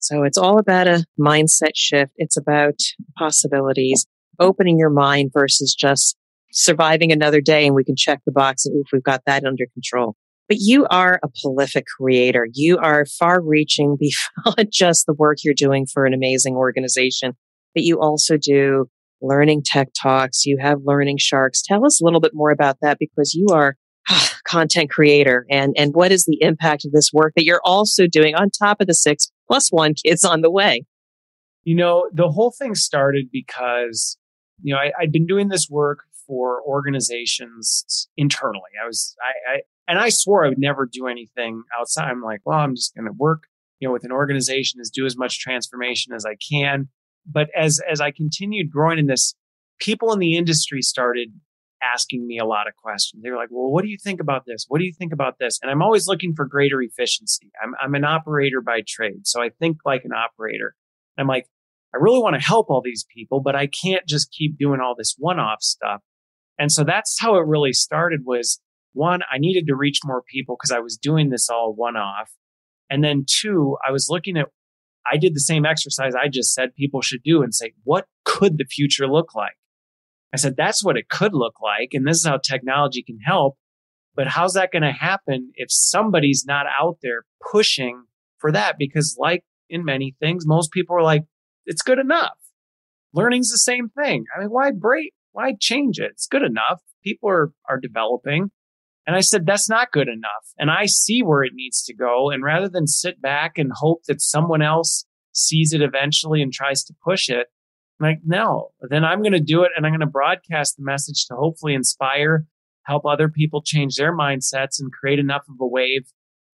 So 0.00 0.24
it's 0.24 0.36
all 0.36 0.58
about 0.58 0.88
a 0.88 1.04
mindset 1.18 1.72
shift. 1.76 2.12
It's 2.16 2.36
about 2.36 2.74
possibilities, 3.16 4.06
opening 4.40 4.76
your 4.76 4.90
mind 4.90 5.30
versus 5.32 5.74
just 5.74 6.16
surviving 6.52 7.10
another 7.10 7.40
day 7.40 7.66
and 7.66 7.74
we 7.74 7.84
can 7.84 7.96
check 7.96 8.20
the 8.24 8.32
box 8.32 8.66
oof, 8.66 8.86
we've 8.92 9.02
got 9.02 9.22
that 9.26 9.44
under 9.44 9.64
control. 9.72 10.14
But 10.48 10.58
you 10.60 10.86
are 10.90 11.18
a 11.22 11.28
prolific 11.42 11.86
creator. 11.98 12.46
You 12.52 12.78
are 12.78 13.06
far 13.06 13.40
reaching 13.40 13.96
beyond 14.44 14.68
just 14.70 15.06
the 15.06 15.14
work 15.14 15.38
you're 15.42 15.54
doing 15.54 15.86
for 15.86 16.04
an 16.04 16.14
amazing 16.14 16.54
organization, 16.54 17.32
but 17.74 17.84
you 17.84 18.00
also 18.00 18.36
do 18.36 18.86
learning 19.20 19.62
tech 19.64 19.88
talks. 20.00 20.44
You 20.44 20.58
have 20.60 20.80
learning 20.84 21.18
sharks. 21.18 21.62
Tell 21.62 21.86
us 21.86 22.00
a 22.00 22.04
little 22.04 22.20
bit 22.20 22.32
more 22.34 22.50
about 22.50 22.76
that 22.82 22.98
because 22.98 23.34
you 23.34 23.46
are 23.52 23.76
content 24.46 24.90
creator 24.90 25.46
and, 25.50 25.74
and 25.78 25.94
what 25.94 26.12
is 26.12 26.26
the 26.26 26.38
impact 26.40 26.84
of 26.84 26.92
this 26.92 27.12
work 27.12 27.32
that 27.36 27.44
you're 27.44 27.62
also 27.64 28.06
doing 28.06 28.34
on 28.34 28.50
top 28.50 28.80
of 28.80 28.88
the 28.88 28.94
six 28.94 29.30
plus 29.46 29.70
one 29.70 29.94
kids 29.94 30.24
on 30.24 30.42
the 30.42 30.50
way? 30.50 30.84
You 31.64 31.76
know, 31.76 32.08
the 32.12 32.28
whole 32.28 32.50
thing 32.50 32.74
started 32.74 33.26
because, 33.32 34.18
you 34.60 34.74
know, 34.74 34.80
I, 34.80 34.90
I'd 35.00 35.12
been 35.12 35.26
doing 35.26 35.48
this 35.48 35.68
work 35.70 36.00
for 36.26 36.62
organizations 36.66 38.08
internally. 38.16 38.70
I 38.82 38.86
was, 38.86 39.16
I, 39.22 39.52
I, 39.52 39.60
and 39.88 39.98
I 39.98 40.08
swore 40.08 40.44
I 40.44 40.48
would 40.48 40.58
never 40.58 40.88
do 40.90 41.06
anything 41.06 41.62
outside. 41.78 42.10
I'm 42.10 42.22
like, 42.22 42.40
well, 42.44 42.58
I'm 42.58 42.74
just 42.74 42.94
going 42.94 43.06
to 43.06 43.12
work, 43.16 43.44
you 43.80 43.88
know, 43.88 43.92
with 43.92 44.04
an 44.04 44.12
organization 44.12 44.80
is 44.80 44.90
do 44.90 45.06
as 45.06 45.16
much 45.16 45.40
transformation 45.40 46.12
as 46.12 46.24
I 46.24 46.36
can. 46.36 46.88
But 47.26 47.48
as, 47.56 47.80
as 47.90 48.00
I 48.00 48.10
continued 48.10 48.70
growing 48.70 48.98
in 48.98 49.06
this, 49.06 49.34
people 49.78 50.12
in 50.12 50.18
the 50.18 50.36
industry 50.36 50.82
started 50.82 51.28
asking 51.82 52.26
me 52.26 52.38
a 52.38 52.44
lot 52.44 52.68
of 52.68 52.76
questions. 52.76 53.22
They 53.22 53.30
were 53.30 53.36
like, 53.36 53.48
well, 53.50 53.70
what 53.70 53.82
do 53.82 53.90
you 53.90 53.98
think 54.02 54.20
about 54.20 54.44
this? 54.46 54.66
What 54.68 54.78
do 54.78 54.84
you 54.84 54.92
think 54.96 55.12
about 55.12 55.38
this? 55.40 55.58
And 55.62 55.70
I'm 55.70 55.82
always 55.82 56.06
looking 56.06 56.32
for 56.34 56.46
greater 56.46 56.80
efficiency. 56.80 57.50
I'm, 57.62 57.74
I'm 57.82 57.94
an 57.94 58.04
operator 58.04 58.60
by 58.60 58.82
trade. 58.86 59.26
So 59.26 59.42
I 59.42 59.50
think 59.58 59.78
like 59.84 60.04
an 60.04 60.12
operator. 60.12 60.74
I'm 61.18 61.26
like, 61.26 61.46
I 61.94 61.98
really 61.98 62.20
want 62.20 62.34
to 62.36 62.40
help 62.40 62.70
all 62.70 62.80
these 62.82 63.04
people, 63.14 63.40
but 63.40 63.54
I 63.54 63.66
can't 63.66 64.06
just 64.06 64.32
keep 64.32 64.56
doing 64.58 64.80
all 64.80 64.94
this 64.96 65.14
one 65.18 65.38
off 65.38 65.62
stuff. 65.62 66.00
And 66.58 66.70
so 66.70 66.84
that's 66.84 67.18
how 67.20 67.36
it 67.36 67.46
really 67.46 67.72
started 67.72 68.20
was 68.24 68.60
one, 68.92 69.20
I 69.32 69.38
needed 69.38 69.66
to 69.68 69.76
reach 69.76 70.00
more 70.04 70.22
people 70.22 70.56
because 70.56 70.70
I 70.70 70.80
was 70.80 70.96
doing 70.96 71.30
this 71.30 71.48
all 71.48 71.74
one 71.74 71.96
off. 71.96 72.30
And 72.90 73.02
then 73.02 73.24
two, 73.26 73.76
I 73.86 73.90
was 73.90 74.08
looking 74.10 74.36
at, 74.36 74.46
I 75.10 75.16
did 75.16 75.34
the 75.34 75.40
same 75.40 75.64
exercise 75.64 76.14
I 76.14 76.28
just 76.28 76.54
said 76.54 76.74
people 76.74 77.00
should 77.00 77.22
do 77.22 77.42
and 77.42 77.54
say, 77.54 77.72
what 77.84 78.06
could 78.24 78.58
the 78.58 78.66
future 78.66 79.08
look 79.08 79.34
like? 79.34 79.56
I 80.32 80.36
said, 80.36 80.56
that's 80.56 80.84
what 80.84 80.96
it 80.96 81.08
could 81.08 81.34
look 81.34 81.54
like. 81.60 81.90
And 81.92 82.06
this 82.06 82.18
is 82.18 82.26
how 82.26 82.38
technology 82.38 83.02
can 83.02 83.18
help. 83.18 83.56
But 84.14 84.28
how's 84.28 84.54
that 84.54 84.70
going 84.72 84.82
to 84.82 84.92
happen 84.92 85.52
if 85.54 85.68
somebody's 85.70 86.44
not 86.46 86.66
out 86.80 86.98
there 87.02 87.24
pushing 87.50 88.04
for 88.38 88.52
that? 88.52 88.76
Because 88.78 89.16
like 89.18 89.42
in 89.68 89.84
many 89.84 90.14
things, 90.20 90.46
most 90.46 90.70
people 90.70 90.96
are 90.96 91.02
like, 91.02 91.22
it's 91.64 91.82
good 91.82 91.98
enough. 91.98 92.36
Learning's 93.14 93.50
the 93.50 93.58
same 93.58 93.88
thing. 93.88 94.24
I 94.34 94.40
mean, 94.40 94.48
why 94.48 94.70
break? 94.70 95.12
Why 95.32 95.54
change 95.58 95.98
it? 95.98 96.12
It's 96.12 96.26
good 96.26 96.42
enough. 96.42 96.80
People 97.02 97.30
are, 97.30 97.52
are 97.68 97.80
developing. 97.80 98.50
And 99.06 99.16
I 99.16 99.20
said, 99.20 99.46
that's 99.46 99.68
not 99.68 99.92
good 99.92 100.08
enough. 100.08 100.52
And 100.58 100.70
I 100.70 100.86
see 100.86 101.22
where 101.22 101.42
it 101.42 101.54
needs 101.54 101.82
to 101.84 101.94
go. 101.94 102.30
And 102.30 102.44
rather 102.44 102.68
than 102.68 102.86
sit 102.86 103.20
back 103.20 103.58
and 103.58 103.72
hope 103.74 104.04
that 104.06 104.20
someone 104.20 104.62
else 104.62 105.04
sees 105.32 105.72
it 105.72 105.82
eventually 105.82 106.40
and 106.40 106.52
tries 106.52 106.84
to 106.84 106.94
push 107.04 107.28
it, 107.28 107.48
I'm 108.00 108.10
like, 108.10 108.20
no, 108.24 108.70
then 108.88 109.04
I'm 109.04 109.22
going 109.22 109.32
to 109.32 109.40
do 109.40 109.64
it 109.64 109.72
and 109.76 109.84
I'm 109.84 109.92
going 109.92 110.00
to 110.00 110.06
broadcast 110.06 110.76
the 110.76 110.84
message 110.84 111.26
to 111.26 111.34
hopefully 111.34 111.74
inspire, 111.74 112.46
help 112.84 113.04
other 113.04 113.28
people 113.28 113.62
change 113.62 113.96
their 113.96 114.16
mindsets 114.16 114.78
and 114.78 114.92
create 114.92 115.18
enough 115.18 115.44
of 115.48 115.56
a 115.60 115.66
wave 115.66 116.06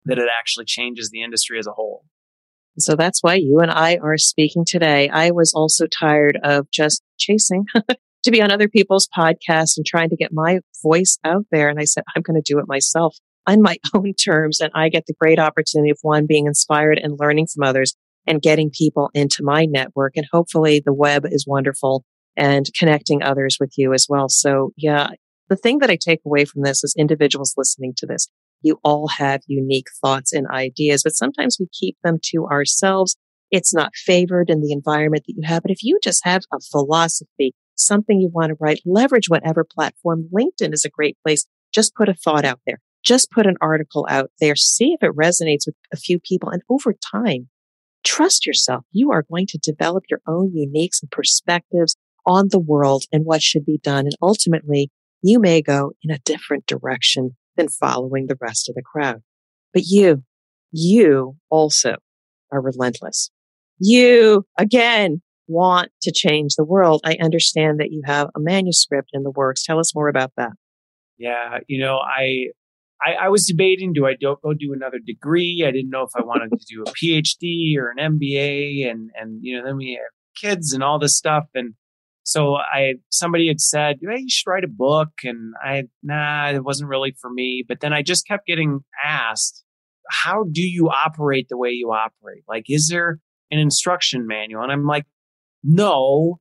that 0.04 0.18
it 0.18 0.28
actually 0.36 0.64
changes 0.64 1.10
the 1.10 1.22
industry 1.22 1.58
as 1.58 1.66
a 1.66 1.72
whole. 1.72 2.04
So 2.78 2.96
that's 2.96 3.22
why 3.22 3.34
you 3.34 3.60
and 3.60 3.70
I 3.70 3.98
are 4.02 4.16
speaking 4.16 4.64
today. 4.64 5.08
I 5.08 5.30
was 5.30 5.52
also 5.54 5.86
tired 5.86 6.38
of 6.42 6.70
just 6.70 7.02
chasing 7.18 7.66
to 8.24 8.30
be 8.30 8.42
on 8.42 8.50
other 8.50 8.68
people's 8.68 9.08
podcasts 9.16 9.76
and 9.76 9.86
trying 9.86 10.10
to 10.10 10.16
get 10.16 10.32
my 10.32 10.60
voice 10.82 11.18
out 11.24 11.44
there. 11.50 11.68
And 11.68 11.78
I 11.78 11.84
said, 11.84 12.04
I'm 12.14 12.22
going 12.22 12.40
to 12.40 12.52
do 12.52 12.58
it 12.58 12.68
myself 12.68 13.16
on 13.46 13.62
my 13.62 13.76
own 13.94 14.14
terms. 14.14 14.60
And 14.60 14.70
I 14.74 14.88
get 14.88 15.06
the 15.06 15.14
great 15.18 15.38
opportunity 15.38 15.90
of 15.90 15.98
one 16.02 16.26
being 16.26 16.46
inspired 16.46 16.98
and 16.98 17.18
learning 17.18 17.48
from 17.48 17.64
others 17.64 17.94
and 18.26 18.40
getting 18.40 18.70
people 18.70 19.10
into 19.14 19.42
my 19.42 19.64
network. 19.64 20.12
And 20.16 20.26
hopefully 20.30 20.82
the 20.84 20.92
web 20.92 21.26
is 21.26 21.46
wonderful 21.46 22.04
and 22.36 22.66
connecting 22.74 23.22
others 23.22 23.58
with 23.60 23.72
you 23.76 23.92
as 23.92 24.06
well. 24.08 24.28
So 24.28 24.72
yeah, 24.76 25.10
the 25.48 25.56
thing 25.56 25.78
that 25.80 25.90
I 25.90 25.96
take 25.96 26.20
away 26.24 26.44
from 26.44 26.62
this 26.62 26.84
is 26.84 26.94
individuals 26.96 27.54
listening 27.56 27.94
to 27.98 28.06
this. 28.06 28.28
You 28.62 28.78
all 28.84 29.08
have 29.08 29.40
unique 29.48 29.88
thoughts 30.00 30.32
and 30.32 30.46
ideas, 30.46 31.02
but 31.02 31.16
sometimes 31.16 31.56
we 31.58 31.66
keep 31.78 31.96
them 32.04 32.18
to 32.26 32.46
ourselves. 32.46 33.16
It's 33.50 33.74
not 33.74 33.94
favored 33.94 34.48
in 34.48 34.62
the 34.62 34.72
environment 34.72 35.24
that 35.26 35.34
you 35.36 35.42
have. 35.44 35.62
But 35.62 35.72
if 35.72 35.82
you 35.82 35.98
just 36.02 36.24
have 36.24 36.42
a 36.54 36.60
philosophy, 36.60 37.54
something 37.86 38.20
you 38.20 38.28
want 38.28 38.50
to 38.50 38.56
write, 38.60 38.80
leverage 38.84 39.28
whatever 39.28 39.64
platform. 39.64 40.28
LinkedIn 40.32 40.72
is 40.72 40.84
a 40.84 40.90
great 40.90 41.16
place. 41.22 41.46
Just 41.72 41.94
put 41.94 42.08
a 42.08 42.14
thought 42.14 42.44
out 42.44 42.60
there. 42.66 42.80
Just 43.04 43.30
put 43.30 43.46
an 43.46 43.56
article 43.60 44.06
out 44.08 44.30
there. 44.40 44.54
See 44.56 44.92
if 44.92 45.02
it 45.02 45.16
resonates 45.16 45.66
with 45.66 45.74
a 45.92 45.96
few 45.96 46.20
people. 46.20 46.50
And 46.50 46.62
over 46.68 46.92
time, 46.92 47.48
trust 48.04 48.46
yourself. 48.46 48.84
You 48.92 49.10
are 49.10 49.24
going 49.28 49.46
to 49.48 49.58
develop 49.58 50.04
your 50.08 50.20
own 50.26 50.52
uniques 50.54 51.02
and 51.02 51.10
perspectives 51.10 51.96
on 52.24 52.48
the 52.50 52.60
world 52.60 53.04
and 53.12 53.24
what 53.24 53.42
should 53.42 53.64
be 53.64 53.78
done. 53.78 54.06
And 54.06 54.16
ultimately, 54.22 54.90
you 55.22 55.38
may 55.38 55.62
go 55.62 55.92
in 56.02 56.10
a 56.10 56.18
different 56.18 56.66
direction 56.66 57.36
than 57.56 57.68
following 57.68 58.26
the 58.26 58.38
rest 58.40 58.68
of 58.68 58.74
the 58.74 58.82
crowd. 58.82 59.22
But 59.72 59.84
you, 59.86 60.22
you 60.70 61.36
also 61.50 61.96
are 62.50 62.60
relentless. 62.60 63.30
You, 63.78 64.46
again, 64.58 65.22
want 65.46 65.90
to 66.02 66.12
change 66.12 66.54
the 66.56 66.64
world. 66.64 67.00
I 67.04 67.16
understand 67.20 67.80
that 67.80 67.90
you 67.90 68.02
have 68.04 68.28
a 68.36 68.40
manuscript 68.40 69.10
in 69.12 69.22
the 69.22 69.30
works. 69.30 69.64
Tell 69.64 69.78
us 69.78 69.94
more 69.94 70.08
about 70.08 70.32
that. 70.36 70.52
Yeah, 71.18 71.58
you 71.68 71.80
know, 71.80 71.98
I 71.98 72.48
I, 73.04 73.26
I 73.26 73.28
was 73.28 73.46
debating 73.46 73.92
do 73.92 74.06
I 74.06 74.14
do, 74.14 74.36
go 74.42 74.54
do 74.54 74.72
another 74.72 74.98
degree? 75.04 75.64
I 75.66 75.70
didn't 75.70 75.90
know 75.90 76.02
if 76.02 76.10
I 76.16 76.22
wanted 76.22 76.50
to 76.50 76.66
do 76.68 76.82
a 76.82 76.92
PhD 76.92 77.76
or 77.76 77.90
an 77.96 78.18
MBA, 78.18 78.90
and 78.90 79.10
and 79.14 79.40
you 79.42 79.58
know 79.58 79.64
then 79.64 79.76
we 79.76 79.98
have 80.00 80.12
kids 80.40 80.72
and 80.72 80.82
all 80.82 80.98
this 80.98 81.16
stuff, 81.16 81.44
and 81.54 81.74
so 82.24 82.56
I 82.56 82.94
somebody 83.10 83.48
had 83.48 83.60
said, 83.60 83.98
hey, 84.00 84.20
you 84.20 84.30
should 84.30 84.48
write 84.48 84.64
a 84.64 84.68
book, 84.68 85.10
and 85.24 85.54
I 85.62 85.84
nah, 86.02 86.50
it 86.50 86.64
wasn't 86.64 86.90
really 86.90 87.14
for 87.20 87.30
me. 87.30 87.64
But 87.66 87.80
then 87.80 87.92
I 87.92 88.02
just 88.02 88.26
kept 88.26 88.46
getting 88.46 88.80
asked, 89.04 89.64
how 90.08 90.44
do 90.50 90.62
you 90.62 90.88
operate 90.88 91.48
the 91.48 91.56
way 91.56 91.70
you 91.70 91.90
operate? 91.90 92.44
Like, 92.48 92.64
is 92.68 92.88
there 92.88 93.18
an 93.50 93.58
instruction 93.58 94.26
manual? 94.26 94.62
And 94.62 94.72
I'm 94.72 94.86
like, 94.86 95.06
no, 95.62 96.38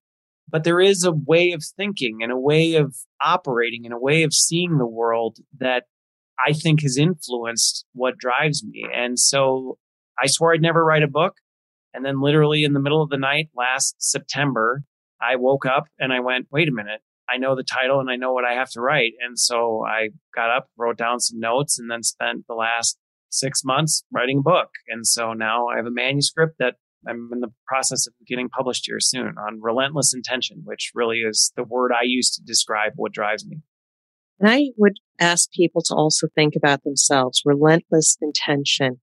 but 0.49 0.63
there 0.63 0.81
is 0.81 1.03
a 1.03 1.11
way 1.11 1.51
of 1.51 1.63
thinking 1.77 2.19
and 2.21 2.31
a 2.31 2.37
way 2.37 2.75
of 2.75 2.95
operating 3.23 3.85
and 3.85 3.93
a 3.93 3.99
way 3.99 4.23
of 4.23 4.33
seeing 4.33 4.77
the 4.77 4.85
world 4.85 5.37
that 5.59 5.83
I 6.45 6.53
think 6.53 6.81
has 6.81 6.97
influenced 6.97 7.85
what 7.93 8.17
drives 8.17 8.63
me. 8.63 8.85
And 8.93 9.17
so 9.17 9.77
I 10.21 10.27
swore 10.27 10.53
I'd 10.53 10.61
never 10.61 10.83
write 10.83 11.03
a 11.03 11.07
book. 11.07 11.35
And 11.93 12.05
then 12.05 12.21
literally 12.21 12.63
in 12.63 12.73
the 12.73 12.79
middle 12.79 13.01
of 13.01 13.09
the 13.09 13.17
night 13.17 13.49
last 13.55 13.95
September, 13.99 14.83
I 15.21 15.35
woke 15.35 15.65
up 15.65 15.85
and 15.99 16.11
I 16.11 16.19
went, 16.19 16.47
wait 16.51 16.67
a 16.67 16.73
minute. 16.73 17.01
I 17.29 17.37
know 17.37 17.55
the 17.55 17.63
title 17.63 17.99
and 17.99 18.09
I 18.09 18.15
know 18.15 18.33
what 18.33 18.45
I 18.45 18.53
have 18.53 18.69
to 18.71 18.81
write. 18.81 19.13
And 19.25 19.37
so 19.37 19.85
I 19.85 20.09
got 20.35 20.49
up, 20.49 20.67
wrote 20.77 20.97
down 20.97 21.19
some 21.19 21.39
notes 21.39 21.79
and 21.79 21.89
then 21.89 22.03
spent 22.03 22.45
the 22.47 22.55
last 22.55 22.97
six 23.29 23.63
months 23.63 24.03
writing 24.11 24.39
a 24.39 24.41
book. 24.41 24.69
And 24.87 25.05
so 25.05 25.33
now 25.33 25.67
I 25.67 25.77
have 25.77 25.85
a 25.85 25.91
manuscript 25.91 26.55
that 26.59 26.75
I'm 27.07 27.29
in 27.33 27.39
the 27.39 27.51
process 27.67 28.07
of 28.07 28.13
getting 28.27 28.49
published 28.49 28.83
here 28.85 28.99
soon 28.99 29.35
on 29.37 29.61
relentless 29.61 30.13
intention, 30.13 30.61
which 30.63 30.91
really 30.93 31.19
is 31.19 31.51
the 31.55 31.63
word 31.63 31.91
I 31.91 32.03
use 32.03 32.31
to 32.35 32.43
describe 32.43 32.93
what 32.95 33.11
drives 33.11 33.45
me. 33.45 33.61
And 34.39 34.49
I 34.49 34.69
would 34.77 34.97
ask 35.19 35.51
people 35.51 35.81
to 35.83 35.95
also 35.95 36.27
think 36.33 36.55
about 36.55 36.83
themselves, 36.83 37.41
relentless 37.45 38.17
intention. 38.21 38.99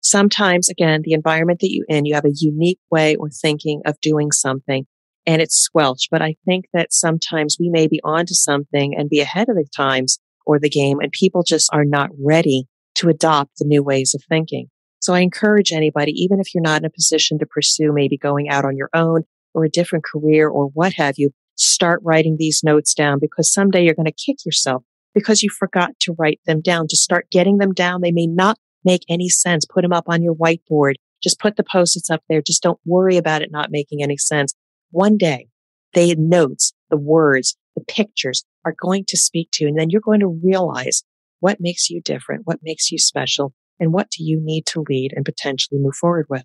Sometimes, 0.00 0.68
again, 0.68 1.02
the 1.04 1.12
environment 1.12 1.60
that 1.60 1.70
you're 1.70 1.86
in, 1.88 2.04
you 2.04 2.14
have 2.14 2.24
a 2.24 2.34
unique 2.34 2.80
way 2.90 3.14
or 3.16 3.30
thinking 3.30 3.82
of 3.86 4.00
doing 4.00 4.32
something 4.32 4.86
and 5.26 5.40
it's 5.40 5.56
squelched. 5.56 6.08
But 6.10 6.22
I 6.22 6.34
think 6.44 6.66
that 6.72 6.92
sometimes 6.92 7.56
we 7.58 7.70
may 7.70 7.86
be 7.86 8.00
onto 8.02 8.34
something 8.34 8.94
and 8.96 9.08
be 9.08 9.20
ahead 9.20 9.48
of 9.48 9.56
the 9.56 9.66
times 9.74 10.18
or 10.44 10.58
the 10.58 10.68
game 10.68 10.98
and 11.00 11.12
people 11.12 11.42
just 11.42 11.70
are 11.72 11.84
not 11.84 12.10
ready 12.20 12.64
to 12.96 13.08
adopt 13.08 13.58
the 13.58 13.66
new 13.66 13.82
ways 13.82 14.14
of 14.14 14.22
thinking. 14.28 14.68
So 15.02 15.14
I 15.14 15.20
encourage 15.20 15.72
anybody, 15.72 16.12
even 16.12 16.38
if 16.38 16.54
you're 16.54 16.62
not 16.62 16.82
in 16.82 16.86
a 16.86 16.90
position 16.90 17.40
to 17.40 17.46
pursue 17.46 17.92
maybe 17.92 18.16
going 18.16 18.48
out 18.48 18.64
on 18.64 18.76
your 18.76 18.88
own, 18.94 19.24
or 19.52 19.64
a 19.64 19.68
different 19.68 20.04
career 20.04 20.48
or 20.48 20.66
what 20.66 20.92
have 20.92 21.16
you, 21.18 21.30
start 21.56 22.00
writing 22.04 22.36
these 22.38 22.62
notes 22.62 22.94
down 22.94 23.18
because 23.20 23.52
someday 23.52 23.84
you're 23.84 23.96
going 23.96 24.06
to 24.06 24.12
kick 24.12 24.36
yourself 24.46 24.84
because 25.12 25.42
you 25.42 25.50
forgot 25.50 25.90
to 26.00 26.14
write 26.16 26.38
them 26.46 26.60
down. 26.60 26.86
To 26.86 26.96
start 26.96 27.26
getting 27.32 27.58
them 27.58 27.72
down, 27.72 28.00
they 28.00 28.12
may 28.12 28.28
not 28.28 28.58
make 28.84 29.02
any 29.08 29.28
sense. 29.28 29.66
Put 29.66 29.82
them 29.82 29.92
up 29.92 30.04
on 30.06 30.22
your 30.22 30.36
whiteboard. 30.36 30.94
Just 31.20 31.40
put 31.40 31.56
the 31.56 31.64
post-its 31.64 32.08
up 32.08 32.22
there. 32.28 32.40
Just 32.40 32.62
don't 32.62 32.80
worry 32.86 33.16
about 33.16 33.42
it 33.42 33.50
not 33.50 33.72
making 33.72 34.04
any 34.04 34.16
sense. 34.16 34.54
One 34.92 35.18
day, 35.18 35.48
the 35.94 36.14
notes, 36.16 36.72
the 36.90 36.96
words, 36.96 37.56
the 37.74 37.82
pictures 37.84 38.44
are 38.64 38.74
going 38.80 39.04
to 39.08 39.18
speak 39.18 39.48
to 39.54 39.64
you. 39.64 39.68
And 39.68 39.76
then 39.76 39.90
you're 39.90 40.00
going 40.00 40.20
to 40.20 40.40
realize 40.44 41.02
what 41.40 41.58
makes 41.60 41.90
you 41.90 42.00
different, 42.00 42.42
what 42.44 42.60
makes 42.62 42.92
you 42.92 42.98
special, 42.98 43.52
and 43.80 43.92
what 43.92 44.10
do 44.10 44.24
you 44.24 44.40
need 44.40 44.66
to 44.66 44.84
lead 44.88 45.12
and 45.14 45.24
potentially 45.24 45.80
move 45.80 45.94
forward 45.94 46.26
with. 46.28 46.44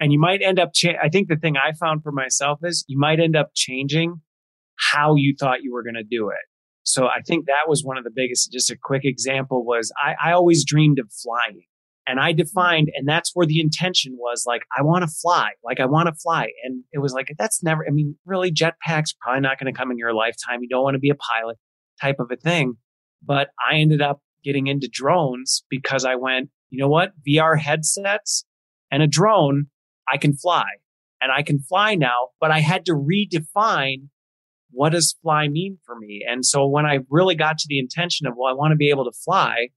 And 0.00 0.12
you 0.12 0.18
might 0.18 0.42
end 0.42 0.58
up, 0.58 0.70
cha- 0.74 0.98
I 1.02 1.08
think 1.08 1.28
the 1.28 1.36
thing 1.36 1.56
I 1.56 1.72
found 1.72 2.02
for 2.02 2.12
myself 2.12 2.60
is 2.62 2.84
you 2.88 2.98
might 2.98 3.20
end 3.20 3.36
up 3.36 3.50
changing 3.54 4.20
how 4.76 5.14
you 5.16 5.34
thought 5.38 5.62
you 5.62 5.72
were 5.72 5.82
going 5.82 5.94
to 5.94 6.02
do 6.02 6.28
it. 6.30 6.44
So 6.82 7.06
I 7.06 7.20
think 7.24 7.46
that 7.46 7.68
was 7.68 7.84
one 7.84 7.96
of 7.96 8.04
the 8.04 8.10
biggest, 8.14 8.50
just 8.52 8.70
a 8.70 8.76
quick 8.82 9.02
example 9.04 9.64
was 9.64 9.92
I, 9.96 10.30
I 10.30 10.32
always 10.32 10.64
dreamed 10.64 10.98
of 10.98 11.12
flying 11.12 11.62
and 12.04 12.18
I 12.18 12.32
defined, 12.32 12.90
and 12.96 13.08
that's 13.08 13.30
where 13.32 13.46
the 13.46 13.60
intention 13.60 14.16
was 14.18 14.42
like, 14.44 14.62
I 14.76 14.82
want 14.82 15.02
to 15.02 15.08
fly, 15.08 15.50
like 15.62 15.78
I 15.78 15.86
want 15.86 16.08
to 16.08 16.14
fly. 16.14 16.48
And 16.64 16.82
it 16.92 16.98
was 16.98 17.12
like, 17.12 17.32
that's 17.38 17.62
never, 17.62 17.86
I 17.86 17.92
mean, 17.92 18.16
really 18.26 18.50
jetpacks 18.50 19.14
probably 19.20 19.42
not 19.42 19.60
going 19.60 19.72
to 19.72 19.78
come 19.78 19.92
in 19.92 19.98
your 19.98 20.12
lifetime. 20.12 20.62
You 20.62 20.68
don't 20.68 20.82
want 20.82 20.94
to 20.94 21.00
be 21.00 21.10
a 21.10 21.14
pilot 21.14 21.58
type 22.00 22.16
of 22.18 22.28
a 22.32 22.36
thing. 22.36 22.74
But 23.24 23.50
I 23.64 23.76
ended 23.76 24.02
up 24.02 24.20
getting 24.44 24.66
into 24.66 24.88
drones 24.90 25.64
because 25.70 26.04
I 26.04 26.16
went, 26.16 26.50
you 26.70 26.78
know 26.78 26.88
what? 26.88 27.12
VR 27.26 27.58
headsets 27.58 28.44
and 28.90 29.02
a 29.02 29.06
drone, 29.06 29.66
I 30.12 30.16
can 30.16 30.34
fly 30.34 30.64
and 31.20 31.30
I 31.30 31.42
can 31.42 31.60
fly 31.60 31.94
now, 31.94 32.28
but 32.40 32.50
I 32.50 32.60
had 32.60 32.84
to 32.86 32.92
redefine 32.92 34.08
what 34.72 34.90
does 34.90 35.14
fly 35.22 35.48
mean 35.48 35.78
for 35.84 35.94
me? 35.96 36.24
And 36.26 36.44
so 36.44 36.66
when 36.66 36.86
I 36.86 37.00
really 37.10 37.34
got 37.34 37.58
to 37.58 37.66
the 37.68 37.78
intention 37.78 38.26
of, 38.26 38.34
well, 38.36 38.50
I 38.50 38.56
want 38.56 38.72
to 38.72 38.76
be 38.76 38.88
able 38.90 39.04
to 39.04 39.12
fly, 39.24 39.54
it 39.64 39.70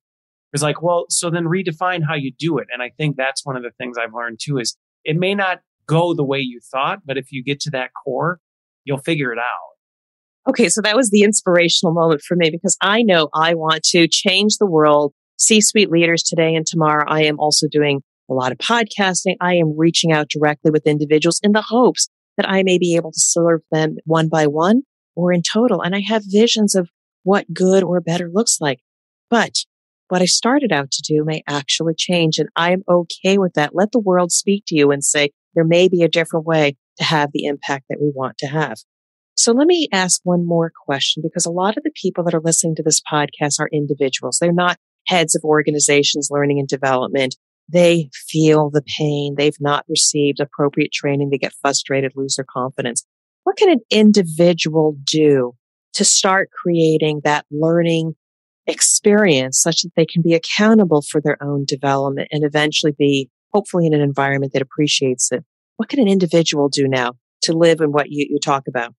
was 0.54 0.64
like, 0.64 0.82
well, 0.82 1.06
so 1.10 1.30
then 1.30 1.44
redefine 1.44 2.02
how 2.08 2.16
you 2.16 2.32
do 2.38 2.58
it. 2.58 2.68
And 2.72 2.82
I 2.82 2.92
think 2.98 3.18
that's 3.18 3.46
one 3.46 3.58
of 3.58 3.64
the 3.64 3.72
things 3.78 3.98
I've 3.98 4.14
learned 4.14 4.40
too 4.42 4.58
is 4.58 4.78
it 5.04 5.18
may 5.18 5.36
not 5.36 5.60
go 5.86 6.14
the 6.14 6.24
way 6.24 6.40
you 6.40 6.62
thought, 6.72 7.00
but 7.06 7.18
if 7.18 7.32
you 7.32 7.44
get 7.44 7.60
to 7.62 7.70
that 7.72 7.92
core, 8.04 8.40
you'll 8.86 8.98
figure 8.98 9.34
it 9.34 9.40
out. 9.40 9.75
Okay, 10.48 10.70
so 10.70 10.82
that 10.82 10.96
was 10.96 11.10
the 11.10 11.24
inspirational 11.24 11.94
moment 11.94 12.22
for 12.22 12.36
me 12.36 12.52
because 12.52 12.78
I 12.82 13.02
know 13.02 13.30
I 13.34 13.56
want 13.56 13.84
to 13.86 14.08
change 14.08 14.58
the 14.58 14.68
world, 14.68 15.14
C 15.38 15.60
suite 15.60 15.90
leaders 15.90 16.22
today 16.22 16.54
and 16.54 16.66
tomorrow. 16.66 17.04
I 17.08 17.24
am 17.24 17.40
also 17.40 17.68
doing 17.70 18.02
a 18.30 18.34
lot 18.34 18.52
of 18.52 18.60
podcasting. 18.60 19.38
I 19.42 19.56
am 19.56 19.78
reaching 19.78 20.12
out 20.12 20.30
directly 20.30 20.70
with 20.70 20.86
individuals 20.86 21.40
in 21.42 21.54
the 21.54 21.64
hopes 21.64 22.10
that 22.38 22.48
I 22.48 22.64
may 22.64 22.78
be 22.78 22.96
able 22.96 23.12
to 23.12 23.20
serve 23.20 23.62
them 23.72 23.98
one 24.06 24.30
by 24.30 24.46
one 24.46 24.84
or 25.16 25.34
in 25.34 25.42
total. 25.42 25.82
And 25.82 25.96
I 25.96 26.02
have 26.02 26.24
visions 26.26 26.76
of 26.76 26.90
what 27.24 27.52
good 27.54 27.84
or 27.84 28.00
better 28.00 28.30
looks 28.32 28.58
like. 28.62 28.82
But 29.30 29.66
what 30.10 30.22
I 30.22 30.26
started 30.26 30.72
out 30.72 30.92
to 30.92 31.02
do 31.02 31.24
may 31.26 31.42
actually 31.48 31.96
change. 31.96 32.38
And 32.38 32.50
I'm 32.56 32.84
okay 32.88 33.40
with 33.40 33.54
that. 33.54 33.74
Let 33.74 33.92
the 33.92 34.00
world 34.00 34.32
speak 34.32 34.64
to 34.68 34.76
you 34.76 34.92
and 34.92 35.04
say 35.04 35.32
there 35.56 35.64
may 35.64 35.88
be 35.88 36.04
a 36.04 36.10
different 36.10 36.46
way 36.46 36.78
to 36.98 37.04
have 37.04 37.32
the 37.34 37.46
impact 37.46 37.86
that 37.90 38.00
we 38.00 38.12
want 38.14 38.38
to 38.40 38.48
have. 38.48 38.78
So 39.36 39.52
let 39.52 39.68
me 39.68 39.88
ask 39.92 40.22
one 40.24 40.46
more 40.46 40.72
question 40.86 41.22
because 41.22 41.46
a 41.46 41.52
lot 41.52 41.78
of 41.78 41.84
the 41.84 41.92
people 41.94 42.24
that 42.24 42.34
are 42.34 42.42
listening 42.42 42.76
to 42.76 42.84
this 42.84 43.02
podcast 43.02 43.60
are 43.60 43.70
individuals. 43.72 44.38
They're 44.40 44.54
not 44.54 44.78
heads 45.08 45.36
of 45.36 45.44
organizations, 45.44 46.30
learning 46.32 46.60
and 46.60 46.68
development. 46.68 47.36
They 47.68 48.10
feel 48.14 48.70
the 48.70 48.84
pain. 48.98 49.36
They've 49.38 49.58
not 49.60 49.86
received 49.90 50.40
appropriate 50.40 50.92
training. 50.92 51.30
They 51.30 51.38
get 51.38 51.54
frustrated, 51.62 52.14
lose 52.16 52.36
their 52.36 52.46
confidence. 52.50 53.06
What 53.44 53.58
can 53.58 53.70
an 53.70 53.82
individual 53.92 54.98
do 55.04 55.54
to 55.94 56.06
start 56.06 56.50
creating 56.52 57.22
that 57.24 57.46
learning 57.52 58.16
experience 58.68 59.62
such 59.62 59.82
that 59.82 59.92
they 59.96 60.06
can 60.06 60.22
be 60.22 60.34
accountable 60.34 61.02
for 61.02 61.22
their 61.22 61.38
own 61.44 61.66
development 61.68 62.30
and 62.32 62.44
eventually 62.44 62.94
be 62.98 63.30
hopefully 63.54 63.86
in 63.86 63.94
an 63.94 64.02
environment 64.02 64.54
that 64.54 64.62
appreciates 64.62 65.32
it? 65.32 65.44
What 65.78 65.90
can 65.90 66.00
an 66.00 66.08
individual 66.08 66.70
do 66.70 66.88
now 66.88 67.14
to 67.44 67.54
live 67.54 67.82
in 67.82 67.92
what 67.92 68.10
you, 68.10 68.28
you 68.30 68.40
talk 68.40 68.64
about? 68.68 68.94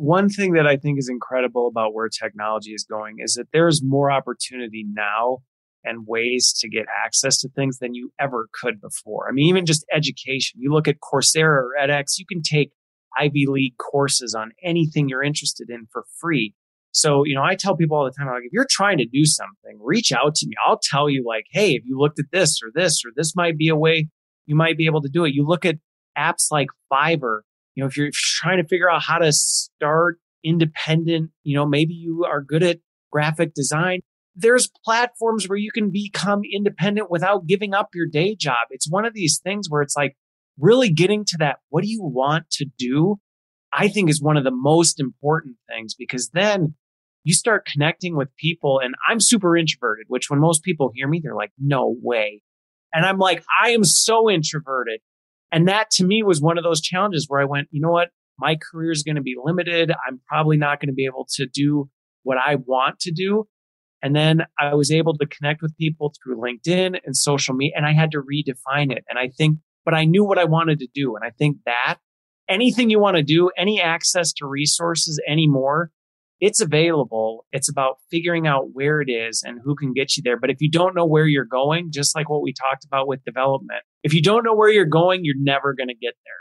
One 0.00 0.28
thing 0.28 0.52
that 0.52 0.64
I 0.66 0.76
think 0.76 0.96
is 0.96 1.08
incredible 1.08 1.66
about 1.66 1.92
where 1.92 2.08
technology 2.08 2.70
is 2.70 2.86
going 2.88 3.16
is 3.18 3.34
that 3.34 3.48
there's 3.52 3.82
more 3.82 4.12
opportunity 4.12 4.86
now 4.88 5.38
and 5.82 6.06
ways 6.06 6.52
to 6.60 6.68
get 6.68 6.86
access 7.04 7.40
to 7.40 7.48
things 7.48 7.78
than 7.78 7.94
you 7.94 8.12
ever 8.20 8.48
could 8.52 8.80
before. 8.80 9.28
I 9.28 9.32
mean, 9.32 9.46
even 9.46 9.66
just 9.66 9.84
education. 9.92 10.60
You 10.60 10.72
look 10.72 10.86
at 10.86 11.00
Coursera 11.00 11.62
or 11.62 11.74
edX, 11.80 12.16
you 12.16 12.26
can 12.26 12.42
take 12.42 12.70
Ivy 13.18 13.46
League 13.48 13.76
courses 13.78 14.36
on 14.38 14.52
anything 14.62 15.08
you're 15.08 15.24
interested 15.24 15.68
in 15.68 15.88
for 15.90 16.04
free. 16.20 16.54
So, 16.92 17.24
you 17.24 17.34
know, 17.34 17.42
I 17.42 17.56
tell 17.56 17.76
people 17.76 17.96
all 17.96 18.04
the 18.04 18.12
time, 18.12 18.28
like, 18.28 18.44
if 18.44 18.52
you're 18.52 18.66
trying 18.70 18.98
to 18.98 19.06
do 19.06 19.24
something, 19.24 19.78
reach 19.80 20.12
out 20.12 20.36
to 20.36 20.46
me. 20.46 20.54
I'll 20.64 20.80
tell 20.80 21.10
you, 21.10 21.24
like, 21.26 21.46
hey, 21.50 21.72
if 21.72 21.82
you 21.84 21.98
looked 21.98 22.20
at 22.20 22.26
this 22.32 22.60
or 22.62 22.70
this, 22.72 23.02
or 23.04 23.10
this 23.16 23.34
might 23.34 23.58
be 23.58 23.68
a 23.68 23.76
way 23.76 24.08
you 24.46 24.56
might 24.56 24.78
be 24.78 24.86
able 24.86 25.02
to 25.02 25.10
do 25.10 25.24
it. 25.24 25.34
You 25.34 25.46
look 25.46 25.64
at 25.66 25.76
apps 26.16 26.50
like 26.50 26.68
Fiverr, 26.90 27.40
you 27.78 27.84
know, 27.84 27.88
if 27.88 27.96
you're 27.96 28.10
trying 28.12 28.60
to 28.60 28.66
figure 28.66 28.90
out 28.90 29.04
how 29.04 29.18
to 29.18 29.30
start 29.30 30.18
independent, 30.42 31.30
you 31.44 31.54
know, 31.54 31.64
maybe 31.64 31.94
you 31.94 32.24
are 32.28 32.42
good 32.42 32.64
at 32.64 32.80
graphic 33.12 33.54
design, 33.54 34.00
there's 34.34 34.68
platforms 34.84 35.48
where 35.48 35.56
you 35.56 35.70
can 35.70 35.92
become 35.92 36.40
independent 36.52 37.08
without 37.08 37.46
giving 37.46 37.74
up 37.74 37.90
your 37.94 38.06
day 38.06 38.34
job. 38.34 38.66
It's 38.70 38.90
one 38.90 39.04
of 39.04 39.14
these 39.14 39.38
things 39.44 39.70
where 39.70 39.80
it's 39.80 39.94
like 39.96 40.16
really 40.58 40.90
getting 40.90 41.24
to 41.26 41.36
that. 41.38 41.58
What 41.68 41.84
do 41.84 41.88
you 41.88 42.02
want 42.02 42.50
to 42.54 42.66
do? 42.78 43.20
I 43.72 43.86
think 43.86 44.10
is 44.10 44.20
one 44.20 44.36
of 44.36 44.42
the 44.42 44.50
most 44.50 44.98
important 44.98 45.54
things 45.68 45.94
because 45.94 46.30
then 46.30 46.74
you 47.22 47.32
start 47.32 47.64
connecting 47.64 48.16
with 48.16 48.34
people 48.40 48.80
and 48.82 48.96
I'm 49.08 49.20
super 49.20 49.56
introverted, 49.56 50.06
which 50.08 50.28
when 50.28 50.40
most 50.40 50.64
people 50.64 50.90
hear 50.96 51.06
me, 51.06 51.20
they're 51.22 51.36
like, 51.36 51.52
no 51.60 51.94
way. 52.02 52.42
And 52.92 53.06
I'm 53.06 53.18
like, 53.18 53.44
I 53.62 53.70
am 53.70 53.84
so 53.84 54.28
introverted. 54.28 54.98
And 55.50 55.68
that 55.68 55.90
to 55.92 56.04
me 56.04 56.22
was 56.22 56.40
one 56.40 56.58
of 56.58 56.64
those 56.64 56.80
challenges 56.80 57.26
where 57.28 57.40
I 57.40 57.44
went, 57.44 57.68
you 57.70 57.80
know 57.80 57.90
what? 57.90 58.10
My 58.38 58.56
career 58.70 58.92
is 58.92 59.02
going 59.02 59.16
to 59.16 59.22
be 59.22 59.34
limited. 59.42 59.90
I'm 60.06 60.20
probably 60.28 60.56
not 60.56 60.80
going 60.80 60.88
to 60.88 60.94
be 60.94 61.06
able 61.06 61.26
to 61.34 61.46
do 61.52 61.88
what 62.22 62.38
I 62.38 62.56
want 62.56 63.00
to 63.00 63.10
do. 63.10 63.48
And 64.02 64.14
then 64.14 64.42
I 64.60 64.74
was 64.74 64.92
able 64.92 65.16
to 65.18 65.26
connect 65.26 65.60
with 65.60 65.76
people 65.76 66.12
through 66.22 66.36
LinkedIn 66.40 67.00
and 67.04 67.16
social 67.16 67.54
media, 67.54 67.74
and 67.76 67.84
I 67.84 67.92
had 67.92 68.12
to 68.12 68.18
redefine 68.18 68.92
it. 68.92 69.04
And 69.08 69.18
I 69.18 69.28
think, 69.28 69.58
but 69.84 69.94
I 69.94 70.04
knew 70.04 70.24
what 70.24 70.38
I 70.38 70.44
wanted 70.44 70.78
to 70.80 70.88
do. 70.94 71.16
And 71.16 71.24
I 71.24 71.30
think 71.30 71.56
that 71.66 71.96
anything 72.48 72.90
you 72.90 73.00
want 73.00 73.16
to 73.16 73.22
do, 73.24 73.50
any 73.58 73.80
access 73.80 74.32
to 74.34 74.46
resources 74.46 75.20
anymore, 75.28 75.90
it's 76.40 76.60
available. 76.60 77.46
It's 77.52 77.68
about 77.68 77.96
figuring 78.10 78.46
out 78.46 78.72
where 78.72 79.00
it 79.00 79.10
is 79.10 79.42
and 79.44 79.60
who 79.64 79.74
can 79.74 79.92
get 79.92 80.16
you 80.16 80.22
there. 80.22 80.38
But 80.38 80.50
if 80.50 80.60
you 80.60 80.70
don't 80.70 80.94
know 80.94 81.06
where 81.06 81.26
you're 81.26 81.44
going, 81.44 81.90
just 81.92 82.14
like 82.14 82.28
what 82.28 82.42
we 82.42 82.52
talked 82.52 82.84
about 82.84 83.08
with 83.08 83.24
development, 83.24 83.80
if 84.02 84.14
you 84.14 84.22
don't 84.22 84.44
know 84.44 84.54
where 84.54 84.70
you're 84.70 84.84
going, 84.84 85.24
you're 85.24 85.34
never 85.38 85.74
going 85.74 85.88
to 85.88 85.94
get 85.94 86.14
there 86.24 86.34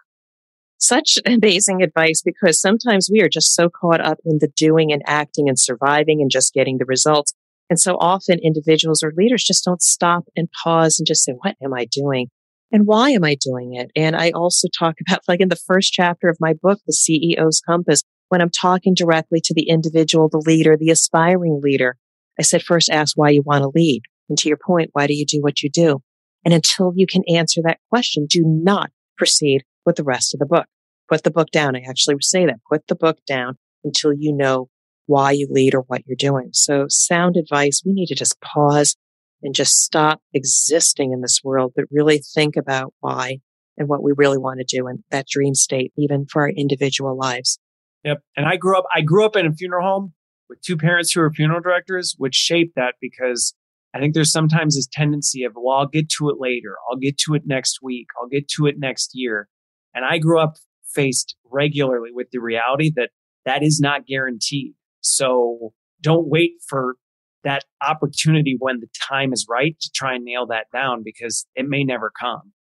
such 0.80 1.18
amazing 1.26 1.82
advice 1.82 2.22
because 2.24 2.62
sometimes 2.62 3.10
we 3.12 3.20
are 3.20 3.28
just 3.28 3.56
so 3.56 3.68
caught 3.68 4.00
up 4.00 4.20
in 4.24 4.38
the 4.40 4.48
doing 4.56 4.92
and 4.92 5.02
acting 5.08 5.50
and 5.50 5.60
surviving 5.60 6.22
and 6.22 6.30
just 6.30 6.54
getting 6.54 6.78
the 6.78 6.86
results 6.86 7.34
and 7.70 7.80
so 7.80 7.98
often 8.00 8.40
individuals 8.40 9.04
or 9.04 9.14
leaders 9.16 9.44
just 9.44 9.66
don't 9.66 9.82
stop 9.82 10.26
and 10.36 10.50
pause 10.64 11.00
and 11.00 11.08
just 11.08 11.24
say, 11.24 11.34
what 11.34 11.56
am 11.62 11.74
I 11.74 11.86
doing? 11.86 12.28
And 12.72 12.86
why 12.86 13.12
am 13.12 13.24
I 13.24 13.38
doing 13.40 13.76
it? 13.76 13.92
And 13.96 14.16
I 14.16 14.32
also 14.32 14.68
talk 14.78 14.96
about, 15.08 15.22
like 15.28 15.42
in 15.42 15.50
the 15.50 15.56
first 15.56 15.94
chapter 15.94 16.30
of 16.30 16.38
my 16.40 16.54
book, 16.54 16.80
The 16.86 16.94
CEO's 16.94 17.62
Compass, 17.62 18.04
when 18.30 18.42
I'm 18.42 18.50
talking 18.50 18.94
directly 18.94 19.40
to 19.44 19.54
the 19.54 19.70
individual, 19.70 20.30
the 20.30 20.44
leader, 20.46 20.76
the 20.78 20.92
aspiring 20.92 21.62
leader, 21.64 21.98
I 22.40 22.44
said, 22.44 22.62
first 22.62 22.90
ask 22.90 23.18
why 23.18 23.30
you 23.30 23.42
want 23.42 23.64
to 23.64 23.72
lead. 23.74 24.04
And 24.30 24.38
to 24.40 24.50
your 24.50 24.58
point, 24.58 24.90
why 24.94 25.08
do 25.08 25.14
you 25.14 25.26
do 25.26 25.42
what 25.42 25.64
you 25.64 25.70
do? 25.70 26.02
And 26.46 26.54
until 26.54 26.94
you 26.96 27.08
can 27.08 27.24
answer 27.28 27.62
that 27.64 27.80
question, 27.90 28.26
do 28.30 28.44
not 28.46 28.92
proceed 29.18 29.64
with 29.86 29.96
the 29.96 30.04
rest 30.04 30.34
of 30.34 30.40
the 30.40 30.46
book. 30.46 30.66
Put 31.10 31.24
the 31.24 31.32
book 31.32 31.52
down. 31.52 31.76
I 31.76 31.84
actually 31.88 32.16
say 32.22 32.46
that. 32.46 32.60
Put 32.70 32.88
the 32.88 32.96
book 32.96 33.20
down 33.26 33.58
until 33.84 34.14
you 34.14 34.34
know 34.34 34.70
why 35.06 35.32
you 35.32 35.48
lead 35.50 35.74
or 35.74 35.82
what 35.82 36.04
you're 36.06 36.18
doing. 36.18 36.50
So 36.52 36.86
sound 36.90 37.38
advice. 37.38 37.82
We 37.86 37.94
need 37.94 38.08
to 38.08 38.16
just 38.16 38.40
pause 38.42 38.96
and 39.42 39.56
just 39.56 39.74
stop 39.78 40.22
existing 40.34 41.14
in 41.14 41.22
this 41.22 41.42
world, 41.44 41.74
but 41.76 41.86
really 41.90 42.20
think 42.20 42.58
about 42.58 42.94
why 43.00 43.40
and 43.78 43.88
what 43.88 44.04
we 44.04 44.12
really 44.16 44.38
want 44.38 44.60
to 44.60 44.78
do 44.78 44.88
in 44.88 45.04
that 45.12 45.28
dream 45.28 45.54
state, 45.54 45.94
even 45.98 46.26
for 46.26 46.42
our 46.42 46.50
individual 46.50 47.16
lives. 47.18 47.60
Yep. 48.08 48.22
And 48.38 48.46
I 48.46 48.56
grew 48.56 48.78
up, 48.78 48.86
I 48.96 49.02
grew 49.02 49.26
up 49.26 49.36
in 49.36 49.46
a 49.46 49.52
funeral 49.52 49.86
home 49.86 50.14
with 50.48 50.62
two 50.62 50.78
parents 50.78 51.12
who 51.12 51.20
were 51.20 51.30
funeral 51.30 51.60
directors, 51.60 52.16
which 52.18 52.36
shaped 52.36 52.76
that 52.78 52.96
because 53.02 53.54
I 53.94 54.00
think 54.00 54.14
there's 54.14 54.32
sometimes 54.32 54.76
this 54.76 54.88
tendency 54.90 55.44
of, 55.44 55.52
well, 55.58 55.80
I'll 55.80 55.88
get 55.88 56.08
to 56.18 56.30
it 56.30 56.38
later. 56.40 56.78
I'll 56.90 56.96
get 56.96 57.18
to 57.26 57.34
it 57.34 57.42
next 57.46 57.80
week. 57.84 58.08
I'll 58.18 58.30
get 58.30 58.48
to 58.56 58.66
it 58.66 58.76
next 58.78 59.12
year. 59.14 59.50
And 59.94 60.06
I 60.06 60.20
grew 60.20 60.40
up 60.40 60.54
faced 60.96 61.36
regularly 61.52 62.12
with 62.14 62.28
the 62.32 62.40
reality 62.40 62.94
that 62.96 63.10
that 63.44 63.62
is 63.62 63.82
not 63.82 64.08
guaranteed. 64.08 64.74
So 65.02 65.74
don't 66.00 66.30
wait 66.30 66.52
for 66.66 66.96
that 67.44 67.66
opportunity 67.86 68.56
when 68.58 68.80
the 68.80 68.88
time 69.06 69.34
is 69.34 69.48
right 69.50 69.78
to 69.82 69.92
try 69.94 70.16
and 70.16 70.24
nail 70.24 70.48
that 70.48 70.68
down 70.72 71.02
because 71.04 71.46
it 71.56 71.68
may 71.68 71.84
never 71.84 72.10
come. 72.18 72.54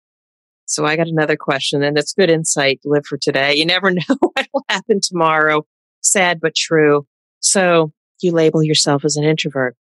So 0.67 0.85
I 0.87 0.97
got 0.97 1.09
another 1.09 1.37
question, 1.37 1.83
and 1.83 1.99
it's 1.99 2.15
good 2.15 2.31
insight 2.31 2.81
to 2.83 2.89
live 2.89 3.05
for 3.07 3.19
today. 3.19 3.55
You 3.55 3.67
never 3.67 3.91
know 3.93 4.17
what 4.21 4.49
will 4.53 4.65
happen 4.69 5.01
tomorrow. 5.03 5.67
Sad 6.03 6.41
but 6.41 6.55
true. 6.55 7.07
So 7.41 7.93
you 8.23 8.33
label 8.33 8.63
yourself 8.63 9.05
as 9.05 9.17
an 9.17 9.25
introvert. 9.25 9.77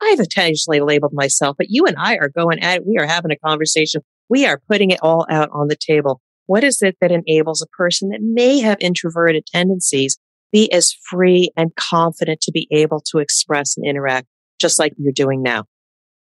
I've 0.00 0.20
intentionally 0.20 0.80
labeled 0.80 1.12
myself, 1.12 1.56
but 1.56 1.68
you 1.70 1.86
and 1.86 1.96
I 1.98 2.16
are 2.16 2.28
going 2.28 2.60
at 2.60 2.78
it. 2.78 2.86
We 2.86 2.98
are 2.98 3.06
having 3.06 3.32
a 3.32 3.36
conversation. 3.36 4.02
We 4.28 4.46
are 4.46 4.60
putting 4.68 4.90
it 4.90 5.00
all 5.02 5.26
out 5.30 5.48
on 5.52 5.68
the 5.68 5.76
table. 5.76 6.20
What 6.46 6.64
is 6.64 6.80
it 6.82 6.96
that 7.00 7.12
enables 7.12 7.62
a 7.62 7.66
person 7.66 8.10
that 8.10 8.20
may 8.22 8.60
have 8.60 8.78
introverted 8.80 9.44
tendencies 9.46 10.18
be 10.52 10.72
as 10.72 10.94
free 11.10 11.50
and 11.56 11.74
confident 11.76 12.40
to 12.42 12.52
be 12.52 12.68
able 12.70 13.02
to 13.10 13.18
express 13.18 13.76
and 13.76 13.86
interact 13.86 14.28
just 14.60 14.78
like 14.78 14.92
you're 14.96 15.12
doing 15.12 15.42
now? 15.42 15.64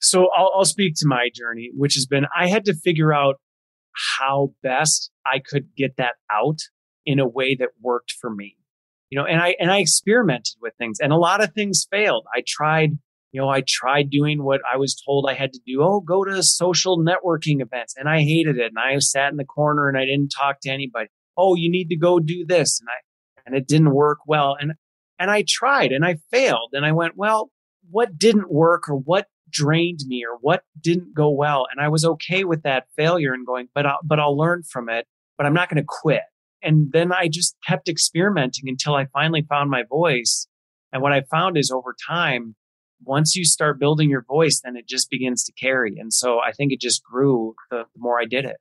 So 0.00 0.28
I'll, 0.34 0.50
I'll 0.56 0.64
speak 0.64 0.94
to 0.96 1.06
my 1.06 1.28
journey, 1.34 1.70
which 1.76 1.94
has 1.94 2.06
been 2.06 2.24
I 2.36 2.48
had 2.48 2.64
to 2.64 2.74
figure 2.74 3.12
out 3.12 3.36
how 3.92 4.52
best 4.62 5.10
I 5.26 5.40
could 5.40 5.74
get 5.76 5.96
that 5.96 6.14
out 6.30 6.58
in 7.06 7.18
a 7.18 7.28
way 7.28 7.54
that 7.56 7.70
worked 7.80 8.12
for 8.20 8.30
me. 8.30 8.56
You 9.10 9.18
know, 9.18 9.26
and 9.26 9.40
I 9.40 9.56
and 9.58 9.70
I 9.70 9.78
experimented 9.78 10.56
with 10.60 10.74
things 10.78 10.98
and 11.00 11.12
a 11.12 11.16
lot 11.16 11.42
of 11.42 11.52
things 11.52 11.86
failed. 11.90 12.26
I 12.34 12.44
tried, 12.46 12.90
you 13.32 13.40
know, 13.40 13.48
I 13.48 13.64
tried 13.66 14.08
doing 14.08 14.44
what 14.44 14.60
I 14.72 14.76
was 14.76 15.00
told 15.04 15.26
I 15.28 15.34
had 15.34 15.52
to 15.52 15.60
do. 15.66 15.82
Oh, 15.82 16.00
go 16.00 16.24
to 16.24 16.42
social 16.44 16.98
networking 16.98 17.60
events 17.60 17.94
and 17.96 18.08
I 18.08 18.20
hated 18.20 18.58
it 18.58 18.72
and 18.74 18.78
I 18.78 18.96
sat 19.00 19.32
in 19.32 19.36
the 19.36 19.44
corner 19.44 19.88
and 19.88 19.98
I 19.98 20.04
didn't 20.04 20.28
talk 20.28 20.60
to 20.62 20.70
anybody. 20.70 21.08
Oh, 21.36 21.56
you 21.56 21.70
need 21.70 21.88
to 21.88 21.96
go 21.96 22.20
do 22.20 22.44
this 22.46 22.80
and 22.80 22.88
I 22.88 23.00
and 23.46 23.56
it 23.56 23.66
didn't 23.66 23.92
work 23.92 24.18
well 24.26 24.56
and 24.60 24.74
and 25.18 25.30
I 25.30 25.44
tried 25.46 25.90
and 25.90 26.04
I 26.04 26.18
failed 26.30 26.70
and 26.72 26.86
I 26.86 26.92
went, 26.92 27.16
well, 27.16 27.50
what 27.90 28.16
didn't 28.16 28.50
work 28.50 28.88
or 28.88 28.94
what 28.94 29.26
drained 29.50 30.00
me 30.06 30.24
or 30.24 30.38
what 30.40 30.62
didn't 30.80 31.14
go 31.14 31.30
well. 31.30 31.66
And 31.70 31.80
I 31.80 31.88
was 31.88 32.04
okay 32.04 32.44
with 32.44 32.62
that 32.62 32.84
failure 32.96 33.32
and 33.32 33.46
going, 33.46 33.68
but 33.74 33.86
I'll, 33.86 33.98
but 34.04 34.18
I'll 34.18 34.36
learn 34.36 34.62
from 34.62 34.88
it, 34.88 35.06
but 35.36 35.46
I'm 35.46 35.54
not 35.54 35.68
going 35.68 35.82
to 35.82 35.86
quit. 35.86 36.22
And 36.62 36.92
then 36.92 37.12
I 37.12 37.28
just 37.28 37.56
kept 37.66 37.88
experimenting 37.88 38.68
until 38.68 38.94
I 38.94 39.06
finally 39.06 39.46
found 39.48 39.70
my 39.70 39.82
voice. 39.88 40.46
And 40.92 41.02
what 41.02 41.12
I 41.12 41.22
found 41.22 41.56
is 41.56 41.70
over 41.70 41.94
time, 42.06 42.54
once 43.02 43.34
you 43.34 43.44
start 43.44 43.80
building 43.80 44.10
your 44.10 44.24
voice, 44.28 44.60
then 44.62 44.76
it 44.76 44.86
just 44.86 45.10
begins 45.10 45.44
to 45.44 45.52
carry. 45.52 45.96
And 45.98 46.12
so 46.12 46.38
I 46.38 46.52
think 46.52 46.72
it 46.72 46.80
just 46.80 47.02
grew 47.02 47.54
the, 47.70 47.84
the 47.94 48.00
more 48.00 48.20
I 48.20 48.26
did 48.26 48.44
it. 48.44 48.56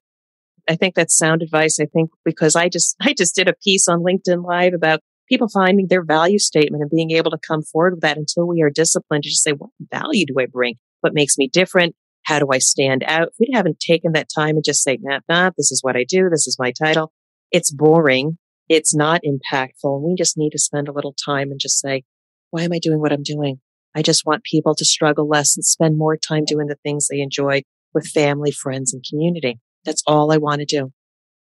I 0.67 0.75
think 0.75 0.95
that's 0.95 1.17
sound 1.17 1.41
advice. 1.41 1.80
I 1.80 1.86
think 1.86 2.12
because 2.23 2.56
I 2.56 2.69
just, 2.69 2.95
I 3.02 3.13
just 3.13 3.36
did 3.36 3.47
a 3.47 3.56
piece 3.63 3.88
on 3.88 4.04
LinkedIn 4.04 4.45
Live 4.45 4.73
about 4.73 5.02
people 5.30 5.48
finding 5.48 5.88
their 5.88 6.04
value 6.04 6.39
statement 6.39 6.82
and 6.82 6.89
being 6.89 7.12
able 7.12 7.32
to 7.32 7.38
come 7.48 7.62
forward 7.62 7.94
with 7.94 8.02
that 8.02 8.18
until 8.18 8.48
we 8.48 8.62
are 8.62 8.70
disciplined 8.70 9.24
to 9.24 9.30
just 9.30 9.44
say, 9.44 9.52
what 9.52 9.70
value 9.92 10.26
do 10.26 10.36
I 10.39 10.48
bring? 10.48 10.76
What 11.02 11.13
makes 11.13 11.38
me 11.38 11.48
different? 11.48 11.96
How 12.24 12.39
do 12.39 12.48
I 12.52 12.58
stand 12.58 13.04
out? 13.08 13.30
We 13.39 13.52
haven't 13.54 13.80
taken 13.80 14.12
that 14.13 14.28
time 14.34 14.56
and 14.56 14.63
just 14.63 14.84
say, 14.84 14.98
nah, 15.02 15.20
nah, 15.30 15.52
this 15.56 15.72
is 15.72 15.80
what 15.82 15.96
I 15.96 16.04
do. 16.08 16.30
This 16.30 16.48
is 16.48 16.58
my 16.60 16.72
title. 16.72 17.13
It's 17.52 17.72
boring. 17.72 18.38
It's 18.68 18.94
not 18.94 19.22
impactful. 19.24 20.02
We 20.02 20.15
just 20.15 20.38
need 20.38 20.52
to 20.52 20.60
spend 20.60 20.88
a 20.88 20.92
little 20.92 21.13
time 21.13 21.52
and 21.52 21.60
just 21.60 21.80
say, 21.80 22.04
why 22.52 22.63
am 22.63 22.74
I 22.74 22.80
doing 22.80 23.00
what 23.00 23.13
I'm 23.13 23.24
doing? 23.24 23.60
I 23.96 24.02
just 24.02 24.26
want 24.26 24.44
people 24.44 24.76
to 24.76 24.86
struggle 24.86 25.28
less 25.28 25.56
and 25.56 25.65
spend 25.65 25.98
more 25.98 26.18
time 26.18 26.46
doing 26.46 26.68
the 26.68 26.78
things 26.84 27.08
they 27.08 27.22
enjoy 27.22 27.63
with 27.94 28.08
family, 28.08 28.52
friends, 28.52 28.94
and 28.94 29.04
community. 29.10 29.60
That's 29.86 30.04
all 30.06 30.32
I 30.32 30.38
want 30.38 30.60
to 30.60 30.65
do. 30.65 30.92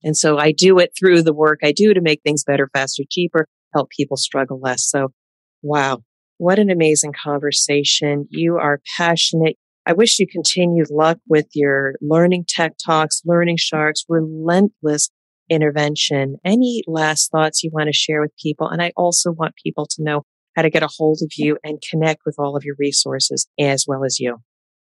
And 0.05 0.17
so 0.17 0.39
I 0.39 0.53
do 0.53 0.79
it 0.79 0.93
through 0.97 1.23
the 1.23 1.35
work 1.35 1.61
I 1.65 1.73
do 1.73 1.93
to 1.95 2.01
make 2.01 2.21
things 2.23 2.45
better, 2.45 2.71
faster, 2.73 3.03
cheaper, 3.11 3.49
help 3.77 3.91
people 3.91 4.17
struggle 4.17 4.59
less. 4.61 4.89
So, 4.89 5.13
wow, 5.63 6.03
what 6.39 6.59
an 6.59 6.71
amazing 6.71 7.13
conversation. 7.23 8.27
You 8.31 8.57
are 8.57 8.81
passionate. 8.97 9.57
I 9.87 9.93
wish 9.93 10.19
you 10.19 10.27
continued 10.27 10.91
luck 10.91 11.19
with 11.29 11.47
your 11.55 11.95
learning 12.01 12.47
tech 12.49 12.73
talks, 12.85 13.23
learning 13.25 13.57
sharks, 13.59 14.05
relentless 14.09 15.11
intervention. 15.49 16.37
Any 16.45 16.83
last 16.87 17.31
thoughts 17.31 17.63
you 17.63 17.71
want 17.73 17.87
to 17.87 17.93
share 17.93 18.21
with 18.21 18.33
people? 18.43 18.69
And 18.69 18.83
I 18.83 18.93
also 18.97 19.31
want 19.31 19.55
people 19.63 19.87
to 19.87 20.03
know 20.03 20.23
how 20.57 20.63
to 20.63 20.71
get 20.71 20.83
a 20.83 20.89
hold 20.89 21.21
of 21.23 21.31
you 21.37 21.59
and 21.63 21.83
connect 21.89 22.23
with 22.27 22.37
all 22.39 22.57
of 22.57 22.65
your 22.65 22.77
resources 22.79 23.47
as 23.59 23.85
well 23.87 24.05
as 24.05 24.19
you. 24.19 24.39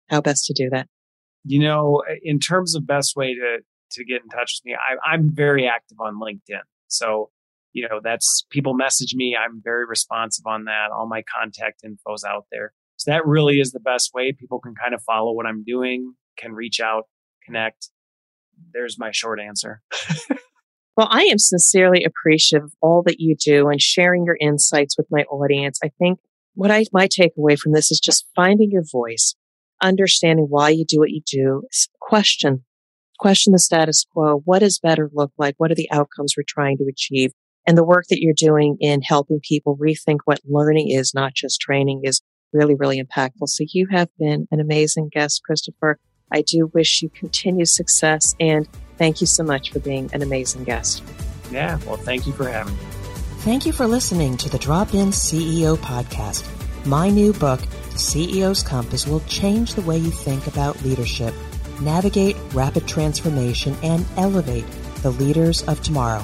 How 0.10 0.22
best 0.22 0.46
to 0.46 0.54
do 0.54 0.70
that? 0.70 0.88
You 1.46 1.60
know, 1.60 2.04
eh, 2.10 2.16
in 2.24 2.40
terms 2.40 2.76
of 2.76 2.88
best 2.88 3.16
way 3.16 3.34
to 3.34 3.58
to 3.92 4.04
get 4.04 4.24
in 4.24 4.30
touch 4.30 4.60
with 4.60 4.72
me, 4.72 4.76
I, 4.76 5.14
I'm 5.14 5.30
very 5.30 5.68
active 5.68 6.00
on 6.00 6.20
LinkedIn. 6.20 6.62
So 6.88 7.30
you 7.74 7.88
know, 7.88 8.00
that's 8.04 8.46
people 8.52 8.74
message 8.76 9.16
me. 9.16 9.36
I'm 9.36 9.62
very 9.64 9.86
responsive 9.86 10.46
on 10.46 10.66
that. 10.66 10.92
All 10.96 11.08
my 11.08 11.24
contact 11.24 11.82
info's 11.84 12.24
out 12.24 12.46
there. 12.52 12.74
So 12.98 13.12
that 13.12 13.26
really 13.26 13.60
is 13.60 13.72
the 13.72 13.80
best 13.80 14.12
way. 14.14 14.32
People 14.32 14.60
can 14.60 14.76
kind 14.76 14.94
of 14.94 15.02
follow 15.02 15.34
what 15.34 15.48
I'm 15.48 15.64
doing, 15.64 16.14
can 16.38 16.54
reach 16.54 16.80
out, 16.80 17.06
connect. 17.46 17.90
There's 18.72 19.00
my 19.00 19.12
short 19.12 19.40
answer. 19.40 19.82
well, 20.96 21.08
I 21.10 21.24
am 21.24 21.40
sincerely 21.40 22.04
appreciative 22.04 22.66
of 22.66 22.74
all 22.82 23.04
that 23.08 23.20
you 23.20 23.36
do 23.36 23.70
and 23.70 23.82
sharing 23.82 24.26
your 24.26 24.38
insights 24.40 24.96
with 24.98 25.08
my 25.10 25.24
audience. 25.24 25.80
I 25.84 25.90
think 26.00 26.20
what 26.54 26.70
I 26.70 26.86
my 26.94 27.08
takeaway 27.08 27.58
from 27.58 27.74
this 27.74 27.92
is 27.92 28.00
just 28.00 28.28
finding 28.36 28.70
your 28.72 28.84
voice, 28.90 29.36
understanding 29.82 30.46
why 30.50 30.70
you 30.70 30.86
do 30.88 31.00
what 31.00 31.10
you 31.10 31.22
do, 31.26 31.64
question, 32.00 32.64
question 33.20 33.54
the 33.54 33.60
status 33.60 34.06
quo. 34.14 34.42
What 34.46 34.60
does 34.60 34.80
better 34.80 35.10
look 35.12 35.32
like? 35.38 35.56
What 35.58 35.72
are 35.72 35.76
the 35.76 35.90
outcomes 35.92 36.36
we're 36.38 36.44
trying 36.48 36.78
to 36.78 36.86
achieve? 36.88 37.32
And 37.66 37.78
the 37.78 37.84
work 37.84 38.06
that 38.10 38.20
you're 38.20 38.34
doing 38.36 38.78
in 38.80 39.02
helping 39.02 39.40
people 39.42 39.78
rethink 39.78 40.20
what 40.26 40.40
learning 40.46 40.90
is, 40.90 41.14
not 41.14 41.34
just 41.34 41.62
training, 41.62 42.02
is 42.04 42.22
really, 42.52 42.76
really 42.76 43.02
impactful. 43.02 43.48
So 43.48 43.66
you 43.72 43.88
have 43.92 44.10
been 44.20 44.48
an 44.52 44.60
amazing 44.60 45.10
guest, 45.12 45.42
Christopher. 45.46 45.98
I 46.32 46.42
do 46.42 46.70
wish 46.74 47.02
you 47.02 47.10
continued 47.10 47.70
success 47.70 48.36
and 48.40 48.68
thank 48.98 49.22
you 49.22 49.28
so 49.28 49.44
much 49.44 49.72
for 49.72 49.80
being 49.80 50.10
an 50.14 50.22
amazing 50.22 50.64
guest. 50.64 51.04
Yeah, 51.52 51.80
well, 51.86 51.98
thank 51.98 52.26
you 52.26 52.34
for 52.34 52.50
having 52.50 52.74
me. 52.74 52.80
Thank 53.40 53.66
you 53.66 53.72
for 53.74 53.86
listening 53.86 54.38
to 54.38 54.50
the 54.50 54.58
Drop 54.58 54.94
In 54.94 55.10
CEO 55.10 55.78
podcast. 55.78 56.48
My 56.86 57.10
new 57.10 57.34
book, 57.34 57.60
The 57.60 57.98
CEO's 57.98 58.64
Compass, 58.64 59.06
will 59.06 59.20
change 59.22 59.74
the 59.74 59.82
way 59.82 59.98
you 59.98 60.12
think 60.12 60.48
about 60.48 60.82
leadership, 60.84 61.34
navigate 61.82 62.36
rapid 62.54 62.88
transformation, 62.88 63.76
and 63.84 64.06
elevate 64.18 64.66
the 65.02 65.12
leaders 65.12 65.62
of 65.64 65.82
tomorrow. 65.82 66.24